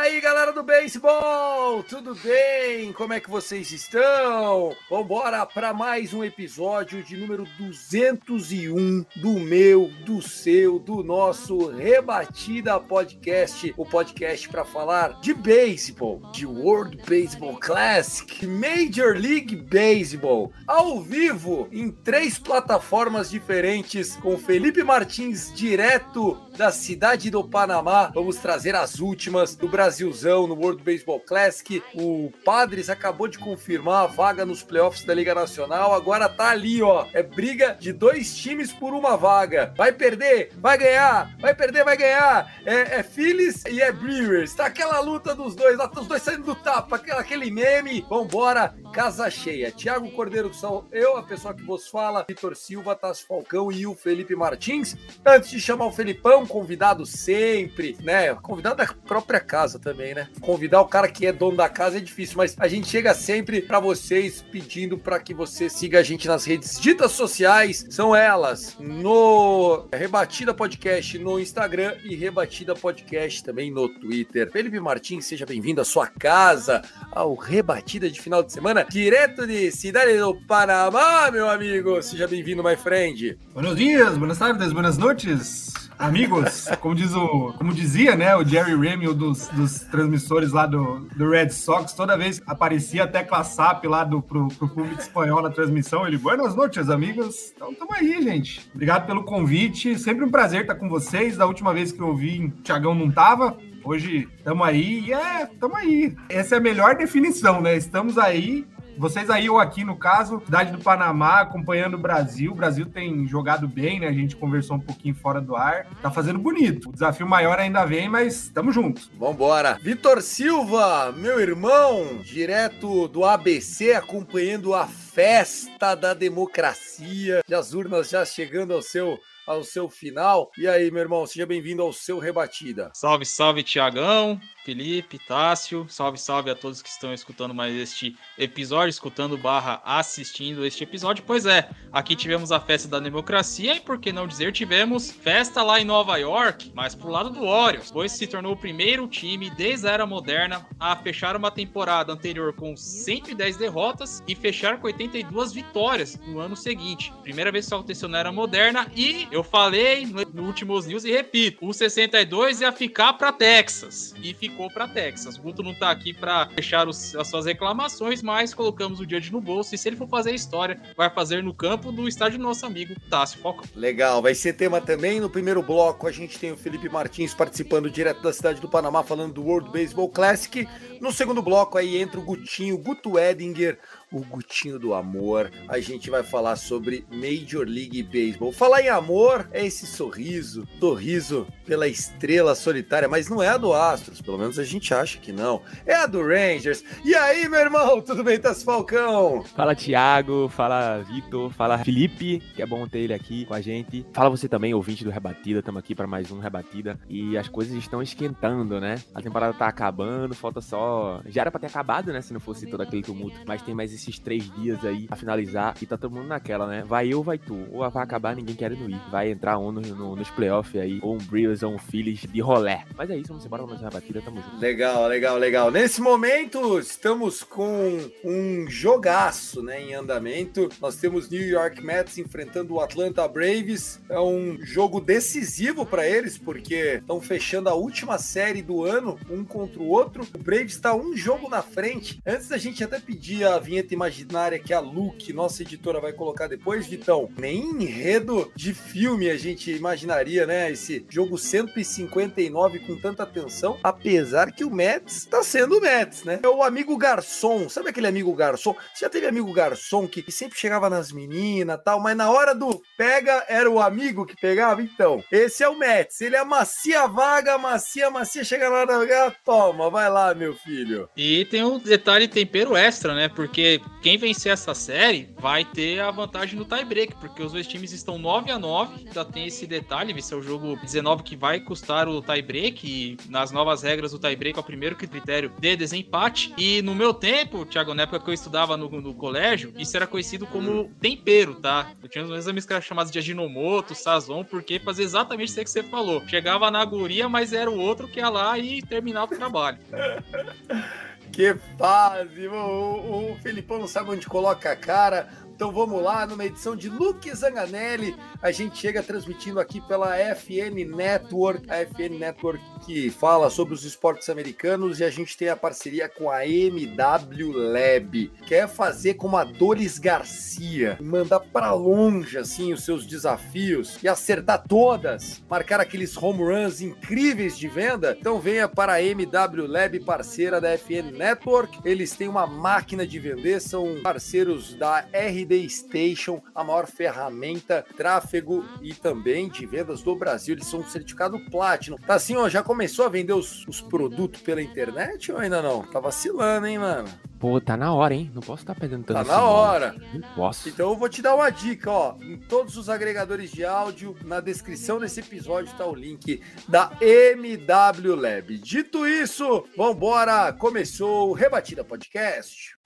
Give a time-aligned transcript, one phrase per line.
[0.00, 2.90] Aí, galera do beisebol, tudo bem?
[2.90, 4.74] Como é que vocês estão?
[4.88, 12.80] Vambora para mais um episódio de número 201 do meu, do seu, do nosso Rebatida
[12.80, 21.02] Podcast, o podcast para falar de beisebol, de World Baseball Classic, Major League Baseball, ao
[21.02, 28.10] vivo em três plataformas diferentes com Felipe Martins direto da cidade do Panamá.
[28.14, 31.82] Vamos trazer as últimas do Brasilzão no World Baseball Classic.
[31.96, 35.92] O Padres acabou de confirmar a vaga nos playoffs da Liga Nacional.
[35.92, 37.06] Agora tá ali, ó.
[37.12, 39.74] É briga de dois times por uma vaga.
[39.76, 41.36] Vai perder, vai ganhar.
[41.40, 42.54] Vai perder, vai ganhar.
[42.64, 44.54] É, é Phillies e é Brewers.
[44.54, 48.06] Tá aquela luta dos dois, lá os dois saindo do tapa, aquele, aquele meme.
[48.08, 49.72] Vambora, casa cheia.
[49.72, 53.88] Tiago Cordeiro, que sou eu, a pessoa que vos fala, Vitor Silva, Tassi Falcão e
[53.88, 54.96] o Felipe Martins.
[55.26, 58.32] Antes de chamar o Felipão, convidado sempre, né?
[58.36, 60.28] Convidado da própria casa também, né?
[60.40, 63.60] Convidar o cara que é dono da casa é difícil, mas a gente chega sempre
[63.62, 67.86] para vocês pedindo para que você siga a gente nas redes ditas sociais.
[67.90, 74.50] São elas no Rebatida Podcast no Instagram e Rebatida Podcast também no Twitter.
[74.50, 79.70] Felipe Martins, seja bem-vindo à sua casa, ao Rebatida de final de semana, direto de
[79.72, 82.02] Cidade do Panamá, meu amigo.
[82.02, 83.38] Seja bem-vindo, my friend.
[83.54, 86.66] Buenos dias, buenas tardes, buenas noites, amigos.
[86.80, 91.30] Como, diz o, como dizia né, o Jerry Remy, dos, dos transmissores lá do, do
[91.30, 95.50] Red Sox, toda vez aparecia a tecla SAP lá do, pro, pro público espanhol na
[95.50, 97.52] transmissão, ele, buenas noites, amigos.
[97.54, 98.68] Então, tamo aí, gente.
[98.74, 99.98] Obrigado pelo convite.
[99.98, 101.36] Sempre um prazer estar com vocês.
[101.36, 103.56] Da última vez que eu vi, o Thiagão não tava.
[103.84, 106.14] Hoje estamos aí e é, estamos aí.
[106.28, 107.76] Essa é a melhor definição, né?
[107.76, 108.66] Estamos aí
[109.00, 112.52] vocês aí ou aqui no caso, cidade do Panamá, acompanhando o Brasil.
[112.52, 114.06] O Brasil tem jogado bem, né?
[114.06, 115.86] A gente conversou um pouquinho fora do ar.
[116.02, 116.90] Tá fazendo bonito.
[116.90, 119.10] O desafio maior ainda vem, mas tamo junto.
[119.18, 119.78] Vambora.
[119.80, 127.40] Vitor Silva, meu irmão, direto do ABC, acompanhando a festa da democracia.
[127.48, 130.50] E as urnas já chegando ao seu ao seu final.
[130.56, 132.90] E aí, meu irmão, seja bem-vindo ao seu Rebatida.
[132.94, 135.86] Salve, salve, Tiagão, Felipe, Tássio.
[135.88, 141.24] Salve, salve a todos que estão escutando mais este episódio, escutando barra assistindo este episódio.
[141.26, 145.62] Pois é, aqui tivemos a festa da democracia e, por que não dizer, tivemos festa
[145.62, 149.50] lá em Nova York, mas pro lado do Orioles, pois se tornou o primeiro time
[149.50, 154.86] desde a era moderna a fechar uma temporada anterior com 110 derrotas e fechar com
[154.86, 157.12] 82 vitórias no ano seguinte.
[157.22, 161.10] Primeira vez que isso aconteceu na era moderna e eu falei no, últimos news e
[161.10, 165.36] repito, o 62 ia ficar para Texas e ficou para Texas.
[165.36, 169.40] Guto não tá aqui para fechar os, as suas reclamações, mas colocamos o Judge no
[169.40, 172.44] bolso e se ele for fazer a história, vai fazer no campo do estádio do
[172.44, 173.64] nosso amigo Tássio Falcão.
[173.74, 175.20] Legal, vai ser tema também.
[175.20, 179.02] No primeiro bloco, a gente tem o Felipe Martins participando direto da cidade do Panamá,
[179.02, 180.66] falando do World Baseball Classic.
[181.00, 183.78] No segundo bloco, aí entra o Gutinho, Guto Edinger,
[184.12, 185.50] o Gutinho do Amor.
[185.68, 188.52] A gente vai falar sobre Major League Baseball.
[188.52, 193.72] Falar em amor é esse sorriso, sorriso pela estrela solitária, mas não é a do
[193.72, 195.62] Astros, pelo menos a gente acha que não.
[195.86, 196.84] É a do Rangers.
[197.04, 199.44] E aí, meu irmão, tudo bem, Tassi Falcão?
[199.44, 204.04] Fala Thiago, fala Vitor, fala Felipe, que é bom ter ele aqui com a gente.
[204.12, 207.76] Fala você também, ouvinte do Rebatida, estamos aqui para mais um Rebatida e as coisas
[207.76, 209.00] estão esquentando, né?
[209.14, 211.20] A temporada tá acabando, falta só.
[211.26, 212.20] Já era para ter acabado, né?
[212.20, 215.74] Se não fosse todo aquele tumulto, mas tem mais esses três dias aí a finalizar
[215.80, 216.84] e tá todo mundo naquela, né?
[216.86, 217.66] Vai eu, vai tu.
[217.72, 219.00] Ou vai acabar, ninguém querendo ir.
[219.10, 222.40] Vai entrar um no, no, nos playoffs aí, ou um Brewers ou um Phillies de
[222.40, 222.84] rolé.
[222.96, 224.58] Mas é isso, vamos embora mais uma batida, tamo junto.
[224.58, 225.70] Legal, legal, legal.
[225.70, 230.68] Nesse momento, estamos com um jogaço, né, em andamento.
[230.80, 234.00] Nós temos New York Mets enfrentando o Atlanta Braves.
[234.08, 239.44] É um jogo decisivo para eles, porque estão fechando a última série do ano, um
[239.44, 240.26] contra o outro.
[240.34, 242.20] O Braves está um jogo na frente.
[242.26, 246.46] Antes da gente até pedir a vinheta imaginária que a Luke, nossa editora, vai colocar
[246.46, 250.70] depois, Vitão, nem enredo de filme a gente imaginaria, né?
[250.70, 256.40] Esse jogo 159 com tanta atenção, apesar que o Mets tá sendo o Mets, né?
[256.42, 258.74] É o amigo garçom, sabe aquele amigo garçom?
[258.94, 262.54] Você já teve amigo garçom que, que sempre chegava nas meninas tal, mas na hora
[262.54, 264.82] do pega era o amigo que pegava?
[264.82, 269.30] Então, esse é o Mets, ele amacia a vaga, amacia, amacia, chega na hora da
[269.44, 271.08] toma, vai lá, meu filho.
[271.16, 273.28] E tem um detalhe tempero extra, né?
[273.28, 277.92] Porque quem vencer essa série vai ter a vantagem no tie-break, porque os dois times
[277.92, 281.60] estão 9 a 9 já tem esse detalhe, vai ser o jogo 19 que vai
[281.60, 286.54] custar o tie-break, e nas novas regras o tie-break é o primeiro critério de desempate.
[286.56, 290.06] E no meu tempo, Thiago, na época que eu estudava no, no colégio, isso era
[290.06, 291.92] conhecido como tempero, tá?
[292.02, 295.82] Eu tinha exames que eram chamados de aginomoto, sazon, porque fazia exatamente isso que você
[295.82, 296.26] falou.
[296.26, 299.78] Chegava na guria, mas era o outro que ia lá e terminava o trabalho.
[301.40, 302.48] Que fase!
[302.48, 305.26] O, o, o Felipão não sabe onde coloca a cara.
[305.60, 310.86] Então vamos lá, numa edição de Luke Zanganelli, a gente chega transmitindo aqui pela FN
[310.86, 315.56] Network, a FN Network que fala sobre os esportes americanos e a gente tem a
[315.56, 318.32] parceria com a MW Lab.
[318.46, 324.64] Quer fazer como a Doris Garcia, mandar para longe assim os seus desafios e acertar
[324.66, 328.16] todas, marcar aqueles home runs incríveis de venda?
[328.18, 331.80] Então venha para a MW Lab, parceira da FN Network.
[331.84, 338.64] Eles têm uma máquina de vender, são parceiros da RD Station, a maior ferramenta tráfego
[338.82, 340.54] e também de vendas do Brasil.
[340.54, 341.96] Eles são um certificado Platinum.
[341.96, 345.82] Tá assim, ó, já começou a vender os, os produtos pela internet ou ainda não?
[345.82, 347.08] Tá vacilando, hein, mano?
[347.38, 348.30] Pô, tá na hora, hein?
[348.34, 349.96] Não posso estar perdendo tanto Tá assim, na hora.
[350.12, 350.68] Não posso.
[350.68, 352.14] Então eu vou te dar uma dica, ó.
[352.20, 358.14] Em todos os agregadores de áudio, na descrição desse episódio tá o link da MW
[358.14, 358.58] Lab.
[358.58, 360.52] Dito isso, vambora!
[360.52, 362.76] Começou o Rebatida Podcast.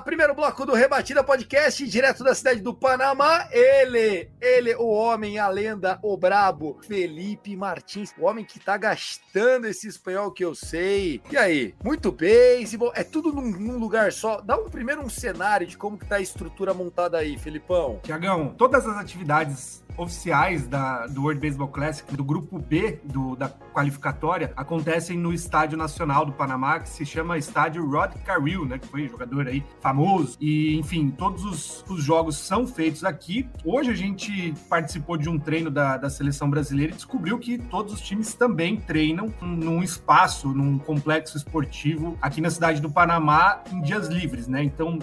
[0.00, 3.48] Primeiro bloco do Rebatida Podcast, direto da cidade do Panamá.
[3.50, 8.14] Ele, ele, o homem, a lenda, o brabo, Felipe Martins.
[8.18, 11.20] O homem que tá gastando esse espanhol que eu sei.
[11.30, 12.64] E aí, muito bem,
[12.94, 14.40] é tudo num, num lugar só.
[14.40, 18.00] Dá um primeiro um cenário de como que tá a estrutura montada aí, Felipão.
[18.02, 23.48] Tiagão, todas as atividades oficiais da, do World Baseball Classic, do grupo B do, da
[23.48, 28.78] qualificatória, acontecem no Estádio Nacional do Panamá, que se chama Estádio Rod Carril, né?
[28.78, 30.36] Que foi jogador aí famoso.
[30.40, 33.48] E, enfim, todos os, os jogos são feitos aqui.
[33.64, 37.94] Hoje a gente participou de um treino da, da seleção brasileira e descobriu que todos
[37.94, 43.80] os times também treinam num espaço, num complexo esportivo aqui na cidade do Panamá em
[43.82, 44.62] dias livres, né?
[44.62, 44.98] Então,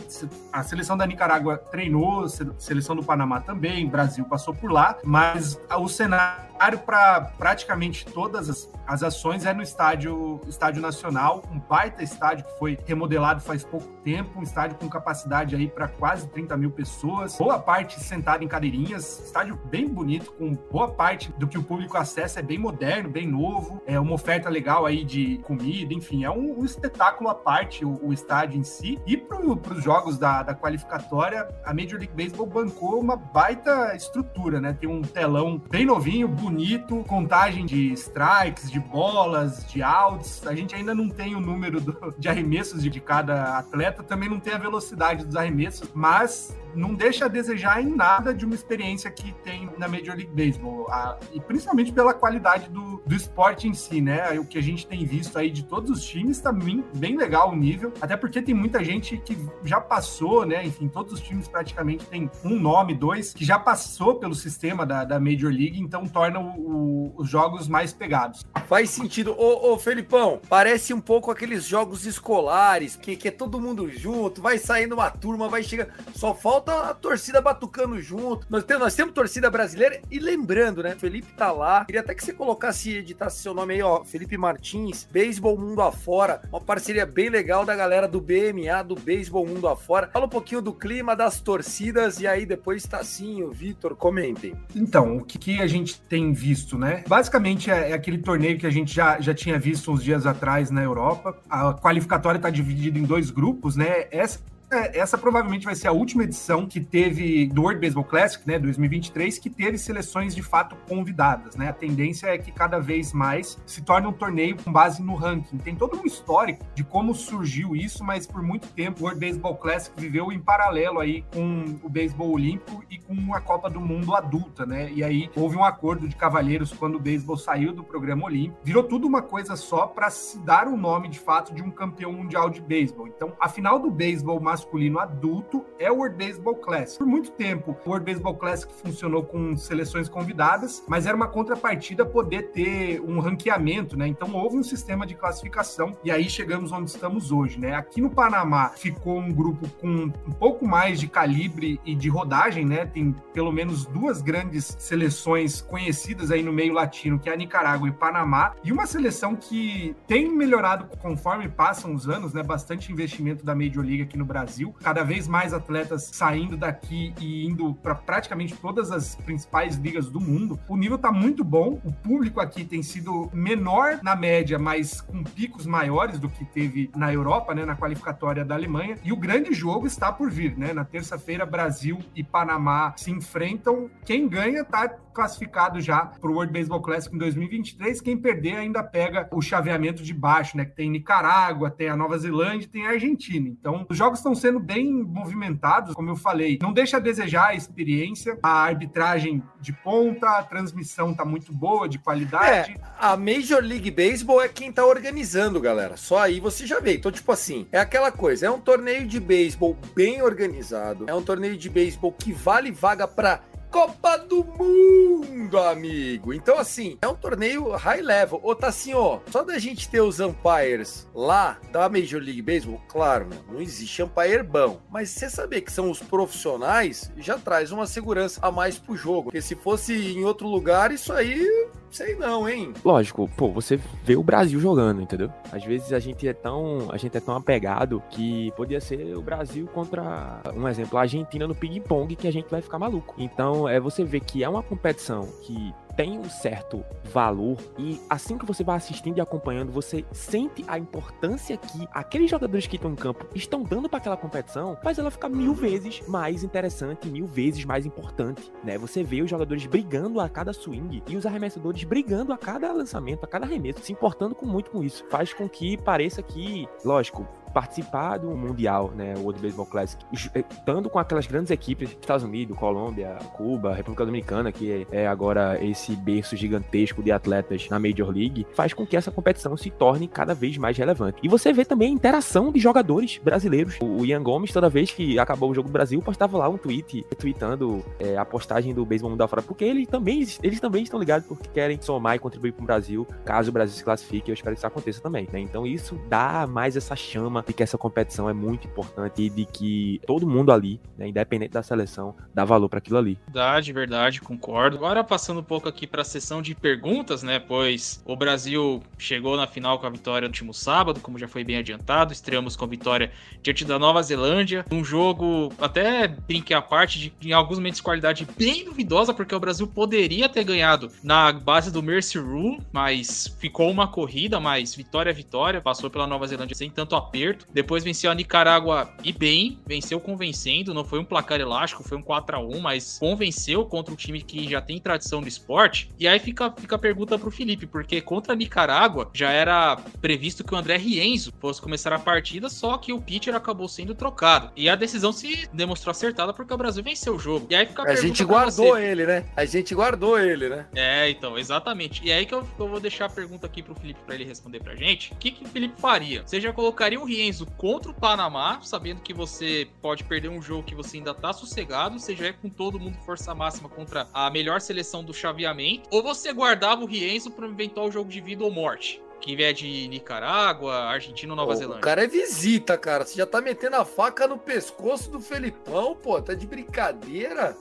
[0.53, 5.59] a seleção da Nicarágua treinou, a seleção do Panamá também, Brasil passou por lá, mas
[5.77, 6.46] o cenário
[6.77, 12.57] para praticamente todas as, as ações é no estádio, estádio Nacional, um baita estádio que
[12.57, 17.37] foi remodelado faz pouco tempo, um estádio com capacidade aí para quase 30 mil pessoas,
[17.37, 21.97] boa parte sentada em cadeirinhas, estádio bem bonito, com boa parte do que o público
[21.97, 26.31] acessa é bem moderno, bem novo, é uma oferta legal aí de comida, enfim, é
[26.31, 28.99] um, um espetáculo à parte o, o, estádio em si.
[29.05, 34.59] E para os jogos da, da qualificatória, a Major League Baseball bancou uma baita estrutura,
[34.59, 34.73] né?
[34.73, 40.47] Tem um telão bem novinho, bonito, contagem de strikes, de bolas, de outs.
[40.47, 44.39] A gente ainda não tem o número do, de arremessos de cada atleta, também não
[44.39, 49.09] tem a velocidade dos arremessos, mas não deixa a desejar em nada de uma experiência
[49.09, 53.73] que tem na Major League Baseball, a, e principalmente pela qualidade do, do esporte em
[53.73, 54.39] si, né?
[54.39, 57.51] O que a gente tem visto aí de todos os times tá bem, bem legal
[57.51, 60.65] o nível, até porque tem muita gente que já passou, né?
[60.65, 65.03] Enfim, todos os times praticamente tem um nome, dois, que já passou pelo sistema da,
[65.03, 68.45] da Major League, então torna o, o, os jogos mais pegados.
[68.67, 69.35] Faz sentido.
[69.37, 74.41] Ô, ô, Felipão, parece um pouco aqueles jogos escolares, que, que é todo mundo junto,
[74.41, 75.91] vai saindo uma turma, vai chegando.
[76.13, 78.45] Só falta a torcida batucando junto.
[78.49, 80.95] Nós temos, nós temos torcida brasileira e lembrando, né?
[80.95, 81.85] Felipe tá lá.
[81.85, 84.03] Queria até que você colocasse, editasse seu nome aí, ó.
[84.03, 86.41] Felipe Martins, Beisebol Mundo Afora.
[86.49, 90.09] Uma parceria bem legal da galera do BMA, do Beisebol Mundo Afora.
[90.11, 94.55] Fala um pouquinho do clima das torcidas e aí depois Tacinho, Vitor, comentem.
[94.75, 97.03] Então, o que, que, a gente tem visto, né?
[97.07, 100.69] Basicamente é, é, aquele torneio que a gente já, já tinha visto uns dias atrás
[100.69, 101.37] na Europa.
[101.49, 104.05] A qualificatória tá dividida em dois grupos, né?
[104.11, 104.39] Essa
[104.69, 109.39] essa provavelmente vai ser a última edição que teve do World Baseball Classic, né, 2023,
[109.39, 111.69] que teve seleções de fato convidadas, né?
[111.69, 115.57] A tendência é que cada vez mais se torne um torneio com base no ranking.
[115.57, 119.55] Tem todo um histórico de como surgiu isso, mas por muito tempo o World Baseball
[119.55, 124.15] Classic viveu em paralelo aí com o beisebol olímpico e com a Copa do Mundo
[124.15, 124.91] adulta, né?
[124.91, 128.59] E aí houve um acordo de cavalheiros quando o beisebol saiu do programa olímpico.
[128.63, 132.11] Virou tudo uma coisa só para se dar o nome de fato de um campeão
[132.11, 133.07] mundial de beisebol.
[133.07, 136.97] Então, a final do beisebol masculino adulto é o World Baseball Classic.
[136.97, 142.03] Por muito tempo, o World Baseball Classic funcionou com seleções convidadas, mas era uma contrapartida
[142.03, 144.07] poder ter um ranqueamento, né?
[144.07, 147.75] Então houve um sistema de classificação e aí chegamos onde estamos hoje, né?
[147.75, 152.65] Aqui no Panamá ficou um grupo com um pouco mais de calibre e de rodagem,
[152.65, 152.85] né?
[152.85, 157.87] Tem pelo menos duas grandes seleções conhecidas aí no meio latino, que é a Nicarágua
[157.87, 162.41] e Panamá, e uma seleção que tem melhorado conforme passam os anos, né?
[162.41, 164.46] Bastante investimento da Major League aqui no Brasil,
[164.81, 170.19] cada vez mais atletas saindo daqui e indo para praticamente todas as principais ligas do
[170.19, 170.59] mundo.
[170.67, 175.23] O nível tá muito bom, o público aqui tem sido menor na média, mas com
[175.23, 177.65] picos maiores do que teve na Europa, né?
[177.65, 178.97] Na qualificatória da Alemanha.
[179.03, 180.73] E o grande jogo está por vir, né?
[180.73, 183.89] Na terça-feira, Brasil e Panamá se enfrentam.
[184.05, 184.87] Quem ganha tá
[185.17, 187.99] classificado já para o World Baseball Classic em 2023.
[188.01, 190.63] Quem perder ainda pega o chaveamento de baixo, né?
[190.63, 193.49] Que tem Nicarágua, tem a Nova Zelândia, tem a Argentina.
[193.49, 196.59] Então, os jogos estão sendo bem movimentados, como eu falei.
[196.61, 201.89] Não deixa a desejar a experiência, a arbitragem de ponta, a transmissão tá muito boa,
[201.89, 202.73] de qualidade.
[202.73, 205.97] É, a Major League Baseball é quem tá organizando, galera.
[205.97, 206.97] Só aí você já vê.
[206.97, 211.23] Então, tipo assim, é aquela coisa, é um torneio de beisebol bem organizado, é um
[211.23, 213.41] torneio de beisebol que vale vaga para
[213.77, 216.33] Copa do Mundo, amigo.
[216.33, 218.41] Então, assim, é um torneio high level.
[218.43, 218.55] Ô,
[218.95, 223.37] ó, só da gente ter os umpires lá da Major League Baseball, claro, né?
[223.47, 224.81] Não existe umpire bom.
[224.89, 229.25] Mas você saber que são os profissionais já traz uma segurança a mais pro jogo.
[229.25, 231.47] Porque se fosse em outro lugar, isso aí
[231.89, 232.73] Sei não, hein?
[232.83, 235.31] Lógico, pô, você vê o Brasil jogando, entendeu?
[235.51, 239.21] Às vezes a gente é tão, a gente é tão apegado que podia ser o
[239.21, 243.15] Brasil contra, um exemplo, a Argentina no ping-pong que a gente vai ficar maluco.
[243.17, 248.37] Então, é você vê que é uma competição que tem um certo valor e assim
[248.37, 252.91] que você vai assistindo e acompanhando, você sente a importância que aqueles jogadores que estão
[252.91, 257.25] em campo estão dando para aquela competição, faz ela ficar mil vezes mais interessante, mil
[257.25, 258.77] vezes mais importante, né?
[258.77, 263.23] Você vê os jogadores brigando a cada swing e os arremessadores brigando a cada lançamento,
[263.23, 265.03] a cada arremesso, se importando com muito com isso.
[265.09, 270.89] Faz com que pareça que, lógico, participar do Mundial, né, o World Baseball Classic, estando
[270.89, 276.35] com aquelas grandes equipes, Estados Unidos, Colômbia, Cuba, República Dominicana, que é agora esse berço
[276.35, 280.57] gigantesco de atletas na Major League, faz com que essa competição se torne cada vez
[280.57, 281.19] mais relevante.
[281.23, 283.77] E você vê também a interação de jogadores brasileiros.
[283.81, 287.03] O Ian Gomes, toda vez que acabou o jogo do Brasil, postava lá um tweet,
[287.17, 291.27] tweetando é, a postagem do Baseball Mundial fora, porque ele também, eles também estão ligados
[291.27, 294.55] porque querem somar e contribuir para o Brasil, caso o Brasil se classifique, eu espero
[294.55, 295.39] que isso aconteça também, né?
[295.39, 299.45] Então isso dá mais essa chama de que essa competição é muito importante e de
[299.45, 303.17] que todo mundo ali, né, independente da seleção, dá valor para aquilo ali.
[303.25, 304.77] Verdade, verdade, concordo.
[304.77, 307.39] Agora passando um pouco aqui para a sessão de perguntas, né?
[307.39, 311.43] Pois o Brasil chegou na final com a vitória no último sábado, como já foi
[311.43, 312.11] bem adiantado.
[312.11, 313.11] Estreamos com a vitória
[313.41, 314.65] diante da Nova Zelândia.
[314.71, 319.33] Um jogo, até brinquei a parte, de, em alguns momentos de qualidade bem duvidosa, porque
[319.33, 324.75] o Brasil poderia ter ganhado na base do Mercy Rule, mas ficou uma corrida, mas
[324.75, 327.26] vitória vitória, passou pela Nova Zelândia sem tanto aperto.
[327.53, 332.01] Depois venceu a Nicarágua e bem, venceu convencendo, não foi um placar elástico, foi um
[332.01, 335.89] 4 a 1 mas convenceu contra um time que já tem tradição do esporte.
[335.99, 340.43] E aí fica, fica a pergunta pro Felipe, porque contra a Nicarágua já era previsto
[340.43, 344.51] que o André Rienzo fosse começar a partida, só que o pitcher acabou sendo trocado.
[344.55, 347.47] E a decisão se demonstrou acertada porque o Brasil venceu o jogo.
[347.49, 348.83] E aí fica a, a gente guardou você.
[348.83, 349.25] ele, né?
[349.35, 350.65] A gente guardou ele, né?
[350.75, 352.01] É, então, exatamente.
[352.03, 354.61] E aí que eu, eu vou deixar a pergunta aqui pro Felipe para ele responder
[354.61, 355.13] pra gente.
[355.13, 356.23] O que, que o Felipe faria?
[356.25, 360.41] Você já colocaria o Rienzo Enzo contra o Panamá, sabendo que você pode perder um
[360.41, 364.07] jogo que você ainda tá sossegado, você já é com todo mundo força máxima contra
[364.13, 368.21] a melhor seleção do chaveamento, ou você guardava o Rienzo para inventar o jogo de
[368.21, 369.01] vida ou morte?
[369.19, 371.79] que vier de Nicarágua, Argentina ou Nova pô, Zelândia.
[371.79, 373.05] O cara é visita, cara.
[373.05, 376.21] Você já tá metendo a faca no pescoço do Felipão, pô.
[376.21, 377.55] Tá de brincadeira.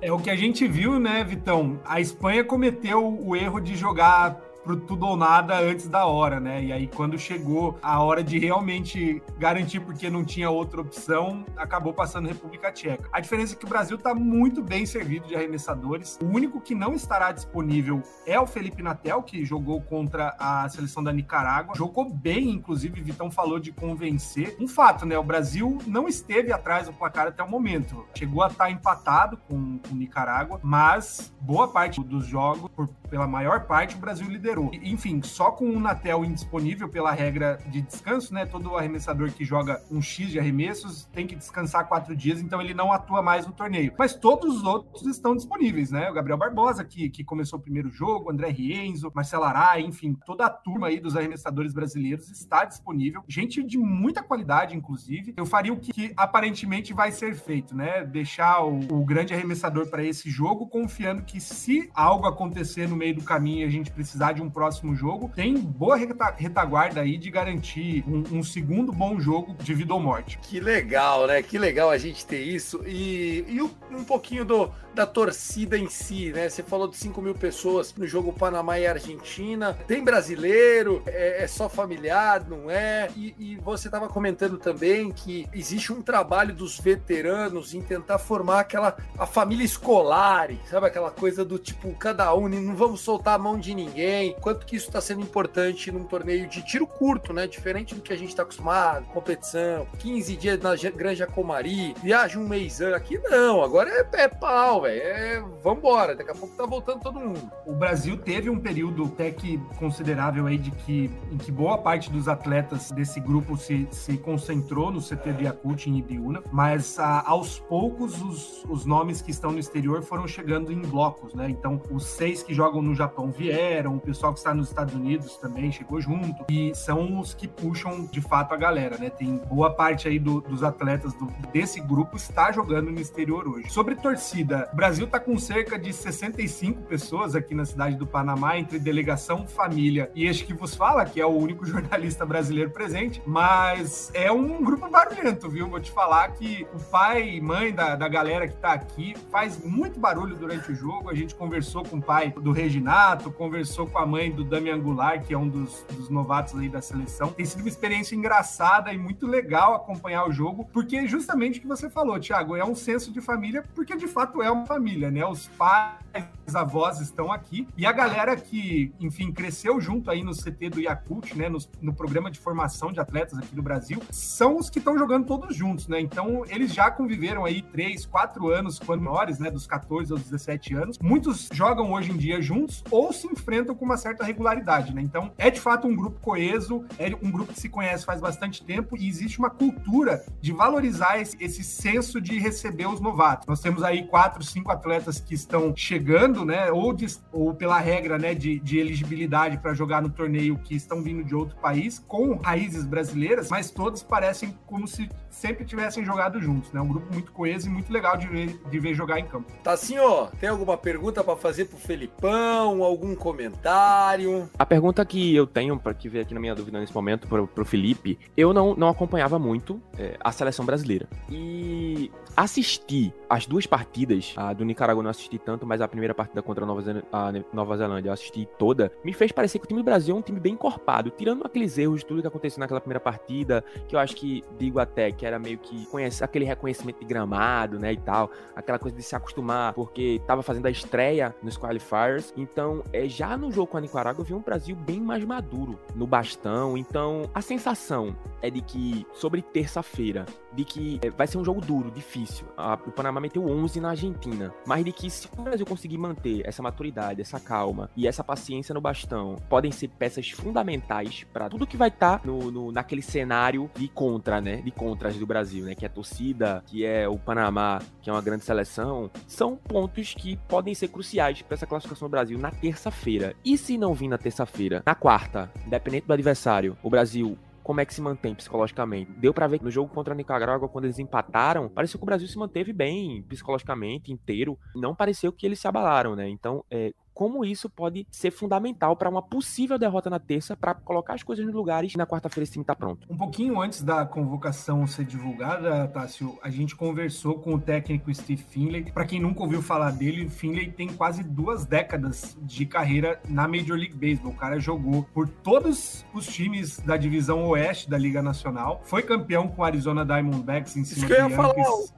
[0.00, 1.80] É o que a gente viu, né, Vitão?
[1.84, 6.62] A Espanha cometeu o erro de jogar pro tudo ou nada antes da hora, né?
[6.62, 11.94] E aí, quando chegou a hora de realmente garantir porque não tinha outra opção, acabou
[11.94, 13.08] passando República Tcheca.
[13.10, 16.18] A diferença é que o Brasil está muito bem servido de arremessadores.
[16.22, 21.02] O único que não estará disponível é o Felipe Natel, que jogou contra a seleção
[21.02, 21.74] da Nicarágua.
[21.74, 24.54] Jogou bem, inclusive, Vitão falou de convencer.
[24.60, 25.18] Um fato, né?
[25.18, 28.04] O Brasil não esteve atrás do placar até o momento.
[28.14, 33.64] Chegou a estar empatado com o Nicarágua, mas boa parte dos jogos, por, pela maior
[33.64, 34.57] parte, o Brasil liderou.
[34.82, 38.46] Enfim, só com o Natel indisponível pela regra de descanso, né?
[38.46, 42.74] Todo arremessador que joga um X de arremessos tem que descansar quatro dias, então ele
[42.74, 43.92] não atua mais no torneio.
[43.98, 46.10] Mas todos os outros estão disponíveis, né?
[46.10, 50.46] O Gabriel Barbosa, que, que começou o primeiro jogo, André Rienzo, Marcelo Arai, enfim, toda
[50.46, 53.22] a turma aí dos arremessadores brasileiros está disponível.
[53.28, 55.34] Gente de muita qualidade, inclusive.
[55.36, 58.04] Eu faria o que, que aparentemente vai ser feito, né?
[58.04, 63.14] Deixar o, o grande arremessador para esse jogo, confiando que se algo acontecer no meio
[63.14, 67.30] do caminho e a gente precisar de um próximo jogo, tem boa retaguarda aí de
[67.30, 70.38] garantir um, um segundo bom jogo de vida ou morte.
[70.42, 71.42] Que legal, né?
[71.42, 72.82] Que legal a gente ter isso.
[72.86, 76.48] E, e um pouquinho do, da torcida em si, né?
[76.48, 79.78] Você falou de 5 mil pessoas no jogo Panamá e Argentina.
[79.86, 83.08] Tem brasileiro, é, é só familiar, não é?
[83.16, 88.60] E, e você estava comentando também que existe um trabalho dos veteranos em tentar formar
[88.60, 90.86] aquela a família escolar, sabe?
[90.86, 94.34] Aquela coisa do tipo, cada um, não vamos soltar a mão de ninguém.
[94.40, 97.46] Quanto que isso está sendo importante num torneio de tiro curto, né?
[97.46, 102.46] Diferente do que a gente está acostumado, competição, 15 dias na Granja Comari, viaja um
[102.46, 105.00] mês aqui não, agora é, é pau, velho.
[105.02, 107.50] É, vambora, daqui a pouco tá voltando todo mundo.
[107.66, 112.10] O Brasil teve um período até que considerável aí de que em que boa parte
[112.10, 117.22] dos atletas desse grupo se, se concentrou no CT de Yakult em Ibiúna, mas a,
[117.26, 121.48] aos poucos os, os nomes que estão no exterior foram chegando em blocos, né?
[121.50, 125.36] Então, os seis que jogam no Japão vieram, o pessoal que está nos Estados Unidos
[125.36, 129.10] também chegou junto, e são os que puxam de fato a galera, né?
[129.10, 133.70] Tem boa parte aí do, dos atletas do, desse grupo está jogando no exterior hoje.
[133.70, 138.58] Sobre torcida, o Brasil está com cerca de 65 pessoas aqui na cidade do Panamá,
[138.58, 143.22] entre delegação, família e este que vos fala, que é o único jornalista brasileiro presente,
[143.24, 145.68] mas é um grupo barulhento, viu?
[145.68, 149.64] Vou te falar que o pai e mãe da, da galera que está aqui faz
[149.64, 151.08] muito barulho durante o jogo.
[151.08, 155.26] A gente conversou com o pai do Reginato, conversou com a mãe do Damian Goulart,
[155.26, 157.28] que é um dos, dos novatos aí da seleção.
[157.28, 161.68] Tem sido uma experiência engraçada e muito legal acompanhar o jogo, porque justamente o que
[161.68, 165.24] você falou, Thiago, é um senso de família, porque de fato é uma família, né?
[165.26, 170.70] Os pais, avós estão aqui e a galera que, enfim, cresceu junto aí no CT
[170.70, 171.48] do Yakult, né?
[171.48, 175.26] No, no programa de formação de atletas aqui no Brasil, são os que estão jogando
[175.26, 176.00] todos juntos, né?
[176.00, 179.50] Então eles já conviveram aí três, quatro anos quando menores, né?
[179.50, 180.98] Dos 14 aos 17 anos.
[180.98, 185.02] Muitos jogam hoje em dia juntos ou se enfrentam com uma certa regularidade, né?
[185.02, 188.64] Então é de fato um grupo coeso, é um grupo que se conhece faz bastante
[188.64, 193.46] tempo e existe uma cultura de valorizar esse, esse senso de receber os novatos.
[193.46, 196.70] Nós temos aí quatro, cinco atletas que estão chegando, né?
[196.70, 201.02] Ou, de, ou pela regra, né, de, de elegibilidade para jogar no torneio que estão
[201.02, 206.40] vindo de outro país, com raízes brasileiras, mas todos parecem como se sempre tivessem jogado
[206.40, 206.80] juntos, né?
[206.80, 209.52] Um grupo muito coeso e muito legal de ver, de ver jogar em campo.
[209.62, 210.26] Tá assim, ó.
[210.40, 212.82] Tem alguma pergunta para fazer pro Felipão?
[212.82, 214.48] Algum comentário?
[214.58, 217.46] A pergunta que eu tenho para que ver aqui na minha dúvida nesse momento pro,
[217.46, 221.08] pro Felipe, eu não, não acompanhava muito é, a seleção brasileira.
[221.30, 226.40] E assisti as duas partidas, a do Nicarágua não assisti tanto, mas a primeira partida
[226.40, 229.68] contra a Nova, Zel a Nova Zelândia eu assisti toda, me fez parecer que o
[229.68, 232.60] time do Brasil é um time bem encorpado, tirando aqueles erros de tudo que aconteceu
[232.60, 236.44] naquela primeira partida, que eu acho que digo até que era meio que conhece aquele
[236.44, 240.70] reconhecimento de gramado, né, e tal, aquela coisa de se acostumar, porque tava fazendo a
[240.70, 244.76] estreia nos qualifiers, então é, já no jogo com a Nicarágua eu vi um Brasil
[244.76, 251.00] bem mais maduro no bastão, então a sensação é de que sobre terça-feira, de que
[251.02, 252.46] é, vai ser um jogo duro, difícil, difícil.
[252.56, 254.52] A, o Panamá meteu 11 na Argentina.
[254.66, 258.74] Mas de que se o Brasil conseguir manter essa maturidade, essa calma e essa paciência
[258.74, 263.02] no bastão, podem ser peças fundamentais para tudo que vai estar tá no, no, naquele
[263.02, 264.56] cenário de contra, né?
[264.56, 265.74] De contras do Brasil, né?
[265.74, 269.10] Que é a torcida, que é o Panamá, que é uma grande seleção.
[269.26, 273.34] São pontos que podem ser cruciais para essa classificação do Brasil na terça-feira.
[273.44, 277.38] E se não vir na terça-feira, na quarta, independente do adversário, o Brasil
[277.68, 279.12] como é que se mantém psicologicamente.
[279.18, 282.26] Deu para ver no jogo contra a Nicarágua, quando eles empataram, pareceu que o Brasil
[282.26, 284.58] se manteve bem psicologicamente, inteiro.
[284.74, 286.26] Não pareceu que eles se abalaram, né?
[286.30, 291.14] Então, é, como isso pode ser fundamental para uma possível derrota na terça, para colocar
[291.14, 293.08] as coisas nos lugares e na quarta-feira esse time tá pronto.
[293.10, 298.40] Um pouquinho antes da convocação ser divulgada, Tássio, a gente conversou com o técnico Steve
[298.40, 298.84] Finlay.
[298.92, 303.48] Para quem nunca ouviu falar dele, o Finlay tem quase duas décadas de carreira na
[303.48, 304.30] Major League Baseball.
[304.30, 309.48] O cara jogou por todos os times da divisão oeste da Liga Nacional, foi campeão
[309.48, 311.52] com o Arizona Diamondbacks em cima Isso que eu ia falar,